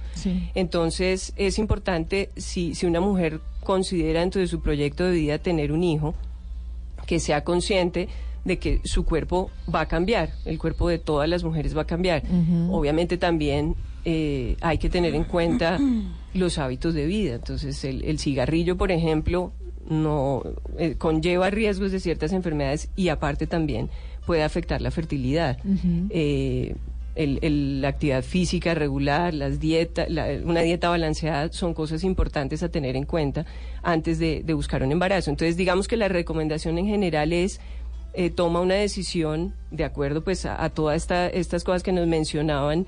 [0.54, 5.70] Entonces es importante, si, si una mujer considera dentro de su proyecto de vida tener
[5.70, 6.14] un hijo,
[7.06, 8.08] que sea consciente
[8.44, 11.86] de que su cuerpo va a cambiar, el cuerpo de todas las mujeres va a
[11.86, 12.22] cambiar.
[12.70, 13.74] Obviamente también
[14.04, 15.78] eh, hay que tener en cuenta
[16.34, 17.34] los hábitos de vida.
[17.34, 19.52] Entonces el, el cigarrillo, por ejemplo,
[19.88, 20.42] no
[20.78, 23.90] eh, conlleva riesgos de ciertas enfermedades y aparte también
[24.26, 25.58] puede afectar la fertilidad.
[26.10, 26.74] Eh,
[27.16, 30.08] la actividad física regular, las dietas,
[30.44, 33.44] una dieta balanceada son cosas importantes a tener en cuenta
[33.82, 35.30] antes de, buscar un embarazo.
[35.30, 37.60] Entonces, digamos que la recomendación en general es
[38.14, 42.86] eh, toma una decisión de acuerdo pues a, todas estas cosas que nos mencionaban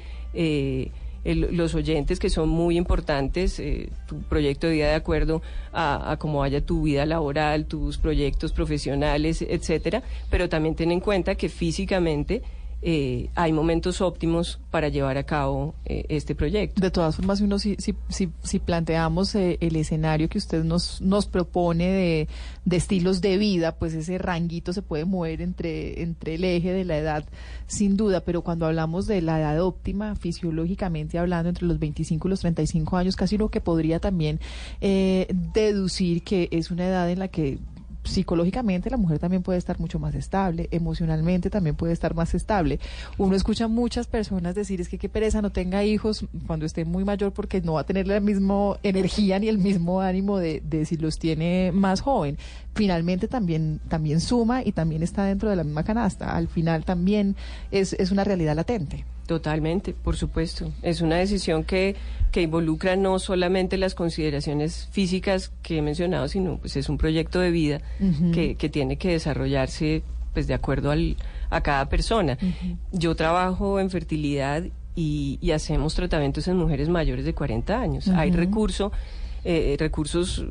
[1.24, 5.42] los oyentes que son muy importantes, eh, tu proyecto de vida de acuerdo
[5.72, 11.00] a, a cómo vaya tu vida laboral, tus proyectos profesionales, etcétera, pero también ten en
[11.00, 12.42] cuenta que físicamente
[12.82, 16.80] eh, hay momentos óptimos para llevar a cabo eh, este proyecto.
[16.80, 17.94] De todas formas, uno si, si,
[18.42, 22.28] si, planteamos eh, el escenario que usted nos, nos propone de,
[22.64, 26.86] de, estilos de vida, pues ese ranguito se puede mover entre, entre el eje de
[26.86, 27.24] la edad,
[27.66, 32.30] sin duda, pero cuando hablamos de la edad óptima, fisiológicamente hablando, entre los 25 y
[32.30, 34.40] los 35 años, casi uno que podría también
[34.80, 37.58] deducir que es una edad en la que
[38.04, 42.80] psicológicamente la mujer también puede estar mucho más estable, emocionalmente también puede estar más estable.
[43.18, 47.04] Uno escucha muchas personas decir es que qué pereza no tenga hijos cuando esté muy
[47.04, 50.84] mayor porque no va a tener la misma energía ni el mismo ánimo de, de
[50.84, 52.38] si los tiene más joven.
[52.74, 56.36] Finalmente también, también suma y también está dentro de la misma canasta.
[56.36, 57.36] Al final también
[57.70, 59.04] es, es una realidad latente.
[59.26, 60.72] Totalmente, por supuesto.
[60.82, 61.94] Es una decisión que,
[62.30, 67.40] que involucra no solamente las consideraciones físicas que he mencionado, sino pues es un proyecto
[67.40, 67.80] de vida
[68.32, 70.02] que, que, tiene que desarrollarse
[70.32, 71.16] pues de acuerdo al,
[71.50, 72.38] a cada persona.
[72.92, 74.64] Yo trabajo en fertilidad
[74.94, 78.08] y, y, hacemos tratamientos en mujeres mayores de 40 años.
[78.08, 78.92] Hay recurso,
[79.44, 80.44] eh, recursos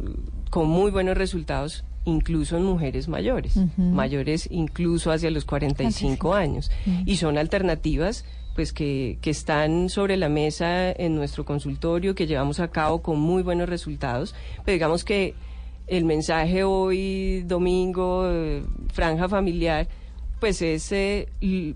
[0.50, 6.72] con muy buenos resultados incluso en mujeres mayores, mayores incluso hacia los 45 años.
[7.06, 8.26] Y son alternativas
[8.60, 13.42] pues que, están sobre la mesa en nuestro consultorio, que llevamos a cabo con muy
[13.42, 14.36] buenos resultados.
[14.66, 15.34] Pero digamos que
[15.88, 19.88] el mensaje hoy, domingo, eh, franja familiar,
[20.42, 21.30] pues es eh,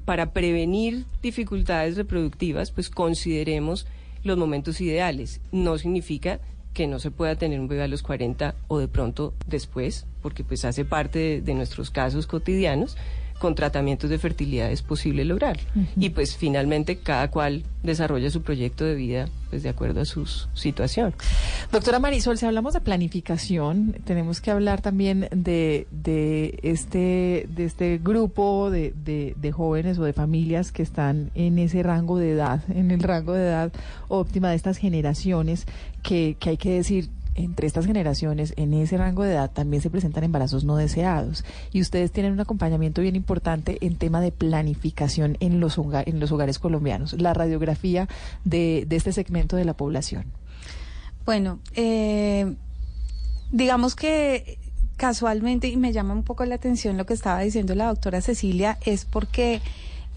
[0.04, 3.88] para prevenir dificultades reproductivas, pues consideremos
[4.26, 5.40] los momentos ideales.
[5.54, 6.42] No significa
[6.74, 10.44] que no se pueda tener un bebé a los 40 o de pronto después, porque
[10.44, 12.98] pues hace parte de nuestros casos cotidianos,
[13.44, 15.60] con tratamientos de fertilidad es posible lograr.
[15.98, 20.26] Y pues finalmente cada cual desarrolla su proyecto de vida pues de acuerdo a su
[20.54, 21.14] situación.
[21.70, 28.00] Doctora Marisol, si hablamos de planificación, tenemos que hablar también de, de, este, de este
[28.02, 32.92] grupo de, de, jóvenes o de familias que están en ese rango de edad, en
[32.92, 33.74] el rango de edad
[34.08, 35.66] óptima de estas generaciones,
[36.02, 39.90] que, que hay que decir entre estas generaciones, en ese rango de edad, también se
[39.90, 41.44] presentan embarazos no deseados.
[41.72, 47.14] Y ustedes tienen un acompañamiento bien importante en tema de planificación en los, hogares colombianos,
[47.14, 48.08] la radiografía
[48.44, 50.26] de, de este segmento de la población.
[51.26, 52.56] Bueno, eh,
[53.52, 54.60] digamos que
[54.98, 58.78] casualmente, y me llama un poco la atención lo que estaba diciendo la doctora Cecilia,
[58.86, 59.62] es porque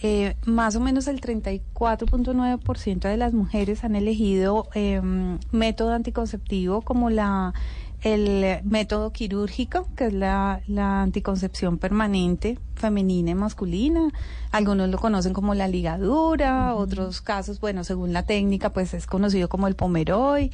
[0.07, 5.01] eh, más o menos el 34.9% de las mujeres han elegido eh,
[5.51, 7.55] método anticonceptivo como la
[8.03, 14.13] el método quirúrgico, que es la, la, anticoncepción permanente femenina y masculina.
[14.53, 19.49] Algunos lo conocen como la ligadura, otros casos, bueno, según la técnica, pues es conocido
[19.49, 20.53] como el pomeroy.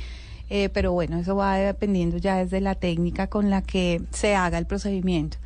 [0.49, 4.57] Eh, pero bueno, eso va dependiendo ya desde la técnica con la que se haga
[4.57, 5.37] el procedimiento.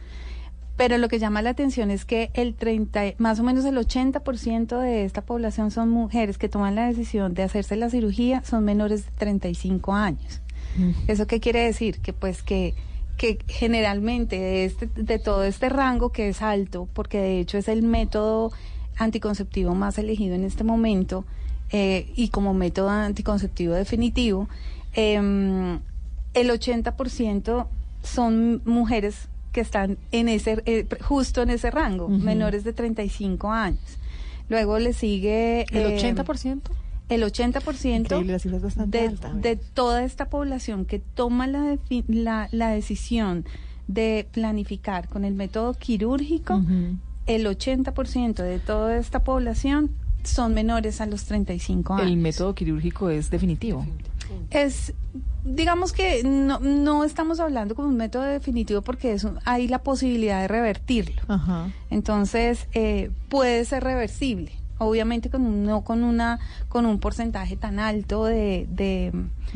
[0.77, 4.79] Pero lo que llama la atención es que el 30, más o menos el 80%
[4.79, 9.07] de esta población son mujeres que toman la decisión de hacerse la cirugía, son menores
[9.07, 10.43] de 35 años.
[10.77, 10.91] Mm.
[11.09, 12.01] ¿Eso qué quiere decir?
[12.01, 12.75] Que pues que
[13.17, 17.69] que generalmente de, este, de todo este rango que es alto, porque de hecho es
[17.69, 18.53] el método
[18.97, 21.25] anticonceptivo más elegido en este momento
[21.71, 24.49] eh, y como método anticonceptivo definitivo,
[24.93, 25.81] em,
[26.35, 27.67] el 80%
[28.03, 33.81] son mujeres que están en ese, eh, justo en ese rango, menores de 35 años.
[34.51, 35.65] Luego le sigue...
[35.73, 36.61] ¿El 80%?
[36.61, 43.47] Eh, el 80% de, de, toda esta población que toma la, la, la, decisión
[43.89, 46.61] de planificar con el método quirúrgico,
[47.27, 49.91] el 80% de toda esta población
[50.23, 52.07] son menores a los 35 años.
[52.07, 53.87] El método quirúrgico es definitivo.
[54.51, 54.95] Es
[55.47, 60.41] digamos que no, no estamos hablando con un método definitivo porque eso, hay la posibilidad
[60.41, 61.23] de revertirlo.
[61.91, 64.53] Entonces, eh, puede ser reversible.
[64.79, 69.11] Obviamente con no con una con un porcentaje tan alto de, de,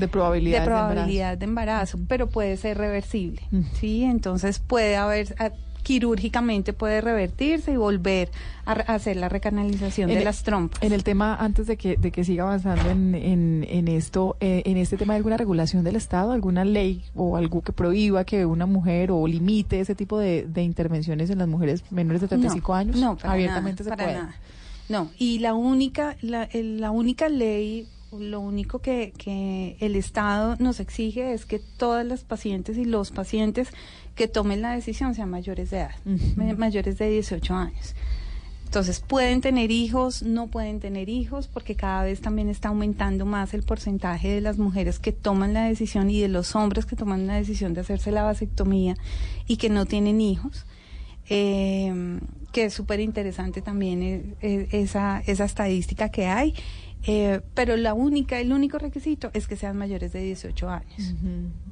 [0.09, 1.99] probabilidad, de, probabilidad de, embarazo.
[2.09, 3.43] pero puede ser reversible.
[3.75, 5.35] Sí, entonces puede haber
[5.83, 8.31] quirúrgicamente puede revertirse y volver
[8.65, 10.83] a, hacer la recanalización de las trompas.
[10.83, 14.77] En el tema, antes de que, de que siga avanzando en, en, esto, eh, en
[14.77, 18.67] este tema, ¿hay alguna regulación del Estado, alguna ley o algo que prohíba que una
[18.67, 22.97] mujer o limite ese tipo de, intervenciones en las mujeres menores de 35 años?
[22.97, 24.19] No, abiertamente se puede.
[24.89, 27.87] No, y la única, la, la única ley
[28.19, 33.11] lo único que, que, el Estado nos exige es que todas las pacientes y los
[33.11, 33.69] pacientes
[34.15, 35.95] que tomen la decisión sean mayores de edad,
[36.57, 37.95] mayores de 18 años.
[38.65, 43.53] Entonces, pueden tener hijos, no pueden tener hijos, porque cada vez también está aumentando más
[43.53, 47.27] el porcentaje de las mujeres que toman la decisión y de los hombres que toman
[47.27, 48.97] la decisión de hacerse la vasectomía
[49.49, 50.67] y que no tienen hijos.
[51.29, 52.21] Eh,
[52.53, 56.55] que es súper interesante también eh, eh, esa, esa estadística que hay.
[57.07, 61.15] Eh, pero la única, el único requisito es que sean mayores de 18 años.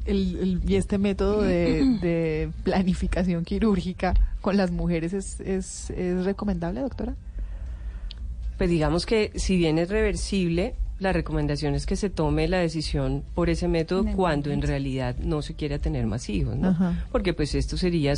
[0.07, 6.25] el, el- y este método de, de planificación quirúrgica con las mujeres es, es, es
[6.25, 7.15] recomendable, doctora.
[8.57, 13.23] Pues digamos que si bien es reversible, la recomendación es que se tome la decisión
[13.35, 16.69] por ese método cuando en realidad no se quiera tener más hijos, ¿no?
[16.71, 17.07] Ajá.
[17.13, 18.15] Porque pues esto sería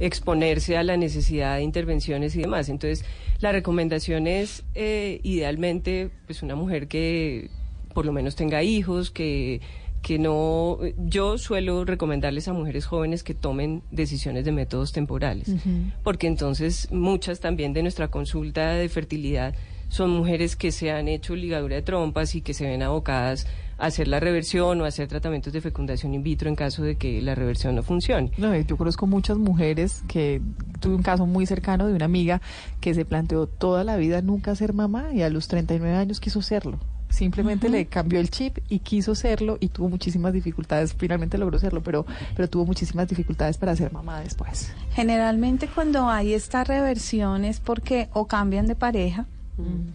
[0.00, 2.68] exponerse a la necesidad de intervenciones y demás.
[2.68, 3.04] Entonces,
[3.38, 7.50] la recomendación es eh, idealmente pues una mujer que
[7.94, 9.60] por lo menos tenga hijos, que
[10.02, 15.54] que no yo suelo recomendarles a mujeres jóvenes que tomen decisiones de métodos temporales
[16.02, 19.54] porque entonces muchas también de nuestra consulta de fertilidad
[19.88, 23.46] son mujeres que se han hecho ligadura de trompas y que se ven abocadas
[23.80, 27.34] hacer la reversión o hacer tratamientos de fecundación in vitro en caso de que la
[27.34, 28.30] reversión no funcione.
[28.36, 30.40] No, yo conozco muchas mujeres que
[30.80, 32.40] tuve un caso muy cercano de una amiga
[32.80, 36.42] que se planteó toda la vida nunca ser mamá y a los 39 años quiso
[36.42, 36.78] serlo.
[37.10, 40.94] Simplemente le cambió el chip y quiso serlo y tuvo muchísimas dificultades.
[40.94, 42.06] Finalmente logró serlo, pero,
[42.36, 44.72] pero tuvo muchísimas dificultades para ser mamá después.
[44.92, 49.26] Generalmente cuando hay esta reversión es porque o cambian de pareja,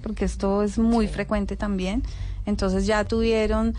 [0.04, 2.04] porque esto es muy frecuente también,
[2.46, 3.76] entonces ya tuvieron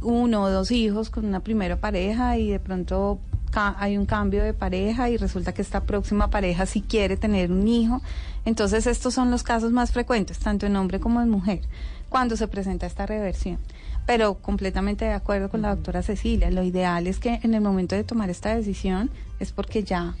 [0.00, 3.20] uno o dos hijos con una primera pareja y de pronto
[3.54, 7.68] hay un cambio de pareja y resulta que esta próxima pareja sí quiere tener un
[7.68, 8.00] hijo.
[8.44, 11.60] Entonces estos son los casos más frecuentes, tanto en hombre como en mujer,
[12.08, 13.58] cuando se presenta esta reversión.
[14.06, 17.94] Pero completamente de acuerdo con la doctora Cecilia, lo ideal es que en el momento
[17.94, 20.14] de tomar esta decisión es porque ya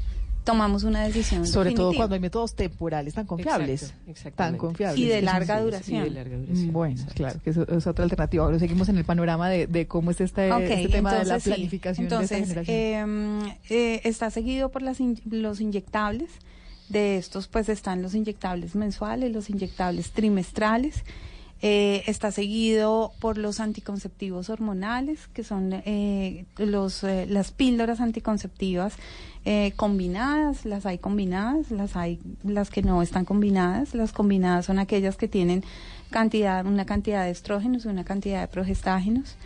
[0.44, 1.46] tomamos una decisión.
[1.46, 3.82] Sobre todo cuando hay métodos temporales tan confiables.
[3.82, 4.58] Exacto, Tan exactamente.
[4.58, 4.98] confiables.
[5.00, 6.02] Y de larga duración.
[6.04, 6.72] Sí, de larga duración.
[6.72, 8.44] Bueno, claro, que eso es otra alternativa.
[8.44, 11.50] Ahora seguimos en el panorama de, de cómo es este, este tema de la sí.
[11.50, 13.46] planificación de Entonces, esta generación.
[13.46, 16.30] eh, eh, está seguido por las in- los inyectables.
[16.88, 21.04] De estos, pues están los inyectables mensuales, los inyectables trimestrales.
[21.62, 28.94] Eh, está seguido por los anticonceptivos hormonales, que son eh, los, eh, las píldoras anticonceptivas
[29.44, 30.64] eh, combinadas.
[30.64, 33.94] Las hay combinadas, las hay las que no están combinadas.
[33.94, 35.64] Las combinadas son aquellas que tienen
[36.10, 39.36] cantidad, una cantidad de estrógenos y una cantidad de progestágenos.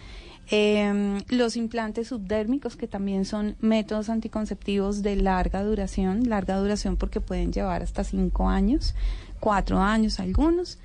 [0.49, 7.20] Eh, los implantes subdérmicos, que también son métodos anticonceptivos de larga duración, larga duración porque
[7.20, 8.94] pueden llevar hasta cinco años,
[9.40, 10.78] cuatro años algunos.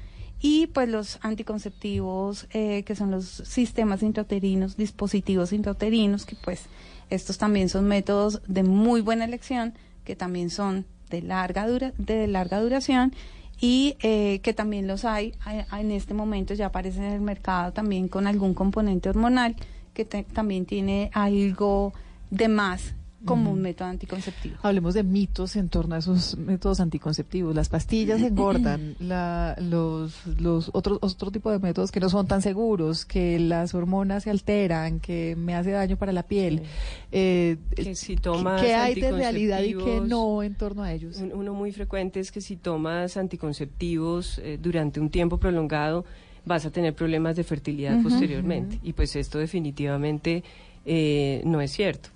[0.43, 6.63] Y pues los anticonceptivos, eh, que son los sistemas intrauterinos, dispositivos intrauterinos, que pues
[7.11, 12.25] estos también son métodos de muy buena elección, que también son de larga, dura, de
[12.27, 13.13] larga duración
[13.59, 18.07] y eh, que también los hay en este momento ya aparecen en el mercado también
[18.07, 19.55] con algún componente hormonal
[19.93, 21.93] que te- también tiene algo
[22.31, 22.93] de más
[23.25, 24.55] como un método anticonceptivo.
[24.63, 27.53] Hablemos de mitos en torno a esos métodos anticonceptivos.
[27.53, 32.41] Las pastillas engordan, la, los, los otros otro tipo de métodos que no son tan
[32.41, 36.63] seguros, que las hormonas se alteran, que me hace daño para la piel.
[37.11, 41.17] Eh, Que si tomas ¿Qué hay de realidad y qué no en torno a ellos?
[41.17, 46.05] un- Uno muy frecuente es que si tomas anticonceptivos eh, durante un tiempo prolongado
[46.45, 48.79] vas a tener problemas de fertilidad posteriormente.
[48.81, 50.43] Y pues esto definitivamente
[50.85, 52.09] eh, no es cierto.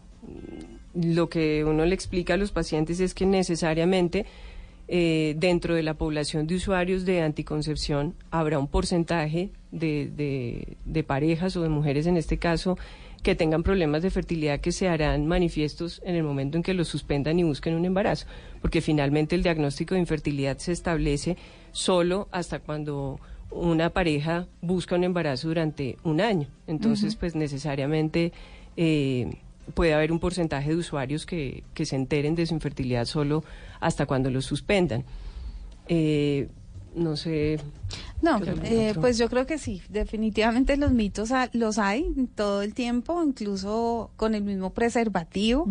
[0.96, 4.26] Lo que uno le explica a los pacientes es que necesariamente
[4.88, 11.04] eh, dentro de la población de usuarios de anticoncepción habrá un porcentaje de, de- de
[11.04, 12.78] parejas o de mujeres en este caso
[13.24, 16.88] que tengan problemas de fertilidad que se harán manifiestos en el momento en que los
[16.88, 18.28] suspendan y busquen un embarazo,
[18.62, 21.36] porque finalmente el diagnóstico de infertilidad se establece
[21.72, 23.20] solo hasta cuando
[23.50, 26.48] una pareja busca un embarazo durante un año.
[26.68, 28.32] Entonces, pues necesariamente
[28.78, 29.38] eh,
[29.74, 33.43] puede haber un porcentaje de usuarios que, que se enteren de su infertilidad solo
[33.80, 35.03] hasta cuando los suspendan.
[35.88, 36.49] Eh,
[36.95, 37.59] no sé.
[38.22, 42.05] No, ¿qué eh, pues yo creo que sí, definitivamente los mitos los hay
[42.36, 45.68] todo el tiempo, incluso con el mismo preservativo.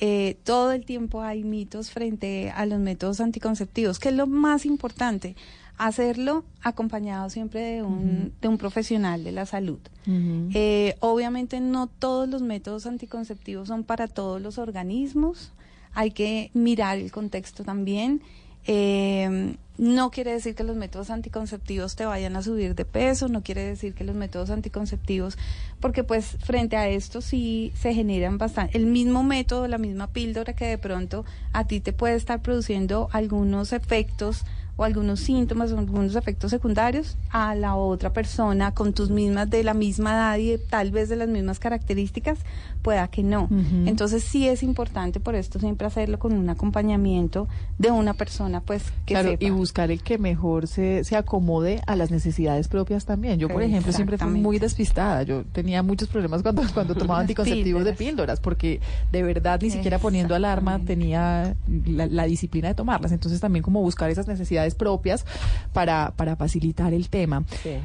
[0.00, 4.66] Eh, todo el tiempo hay mitos frente a los métodos anticonceptivos, que es lo más
[4.66, 5.36] importante,
[5.78, 9.78] hacerlo acompañado siempre de un, de un profesional de la salud.
[10.08, 15.52] Eh, obviamente no todos los métodos anticonceptivos son para todos los organismos,
[15.94, 18.22] hay que mirar el contexto también.
[18.68, 23.42] Eh, no quiere decir que los métodos anticonceptivos te vayan a subir de peso, no
[23.42, 25.36] quiere decir que los métodos anticonceptivos,
[25.80, 30.54] porque pues frente a esto sí se generan bastante, el mismo método, la misma píldora
[30.54, 34.44] que de pronto a ti te puede estar produciendo algunos efectos
[34.76, 39.64] o algunos síntomas o algunos efectos secundarios a la otra persona con tus mismas, de
[39.64, 42.38] la misma edad y tal vez de las mismas características,
[42.82, 43.48] pueda que no.
[43.86, 47.48] Entonces sí es importante por esto siempre hacerlo con un acompañamiento
[47.78, 49.44] de una persona pues que claro, sepa.
[49.44, 53.38] y buscar el que mejor se, se acomode a las necesidades propias también.
[53.38, 55.22] Yo, por ejemplo, siempre fui muy despistada.
[55.22, 59.98] Yo tenía muchos problemas cuando, cuando tomaba anticonceptivos de píldoras, porque de verdad ni siquiera
[59.98, 61.56] poniendo alarma tenía
[61.86, 63.12] la, la disciplina de tomarlas.
[63.12, 65.24] Entonces también como buscar esas necesidades propias
[65.72, 67.44] para, para facilitar el tema.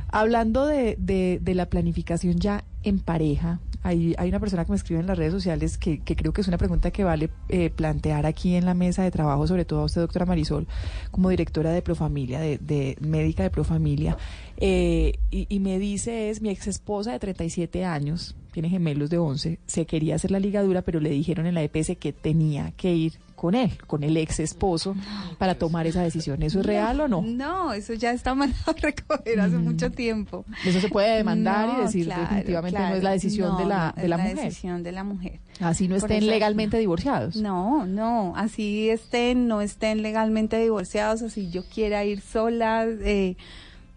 [0.09, 4.75] Hablando de, de, de la planificación ya en pareja, hay, hay una persona que me
[4.75, 7.69] escribe en las redes sociales que, que creo que es una pregunta que vale eh,
[7.69, 10.67] plantear aquí en la mesa de trabajo, sobre todo a usted, doctora Marisol,
[11.09, 14.17] como directora de Profamilia, de, de médica de Profamilia.
[14.57, 19.17] Eh, y, y me dice es mi ex esposa de 37 años, tiene gemelos de
[19.17, 22.93] 11, se quería hacer la ligadura, pero le dijeron en la EPS que tenía que
[22.93, 24.95] ir con él, con el ex esposo,
[25.39, 26.43] para tomar esa decisión.
[26.43, 27.23] ¿Eso es real o no?
[27.23, 30.45] No, eso ya está mandado a recoger hace mucho tiempo.
[30.63, 34.07] Eso se puede demandar y decir claro, definitivamente no es la decisión de la, de
[34.07, 34.35] la mujer.
[34.35, 35.39] la decisión de la mujer.
[35.59, 37.35] Así no estén eso- legalmente divorciados.
[37.35, 43.35] No, no, así estén, no estén legalmente divorciados, así yo quiera ir sola, eh,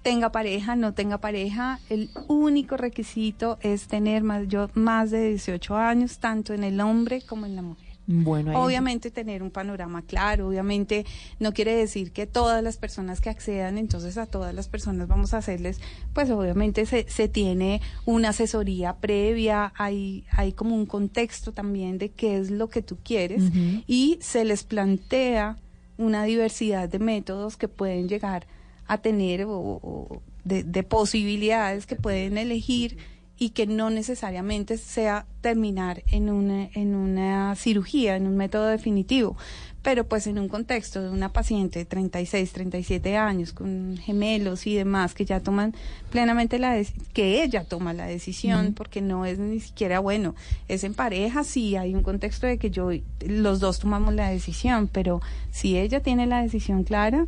[0.03, 5.77] tenga pareja, no tenga pareja, el único requisito es tener más, yo, más de 18
[5.77, 7.94] años, tanto en el hombre como en la mujer.
[8.07, 11.07] Bueno, Obviamente tener un panorama claro, obviamente
[11.39, 15.33] no quiere decir que todas las personas que accedan, entonces a todas las personas vamos
[15.33, 15.81] a hacerles,
[16.13, 22.11] pues obviamente se, se tiene una asesoría previa, hay, hay como un contexto también de
[22.11, 23.43] qué es lo que tú quieres
[23.87, 25.57] y se les plantea
[25.97, 28.47] una diversidad de métodos que pueden llegar
[28.87, 32.99] a tener o, o de, de posibilidades que pueden elegir
[33.39, 39.37] y que no necesariamente sea terminar en una, en una cirugía, en un método definitivo,
[39.83, 44.75] pero pues en un contexto de una paciente de 36, 37 años con gemelos y
[44.75, 45.75] demás que ya toman
[46.11, 46.81] plenamente la
[47.13, 50.35] que ella toma la decisión porque no es ni siquiera bueno,
[50.69, 52.91] es en pareja, sí hay un contexto de que yo
[53.27, 55.21] los dos tomamos la decisión, pero
[55.51, 57.27] si ella tiene la decisión clara,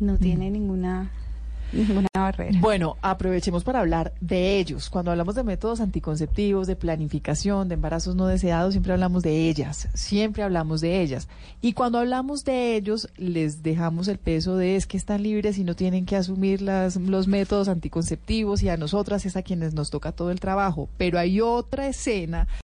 [0.00, 1.10] no tiene ninguna
[2.14, 2.58] barrera.
[2.60, 4.90] Bueno, aprovechemos para hablar de ellos.
[4.90, 9.88] Cuando hablamos de métodos anticonceptivos, de planificación, de embarazos no deseados, siempre hablamos de ellas,
[9.94, 11.28] siempre hablamos de ellas.
[11.60, 15.64] Y cuando hablamos de ellos, les dejamos el peso de es que están libres y
[15.64, 19.90] no tienen que asumir las, los métodos anticonceptivos y a nosotras es a quienes nos
[19.90, 20.88] toca todo el trabajo.
[20.96, 22.48] Pero hay otra escena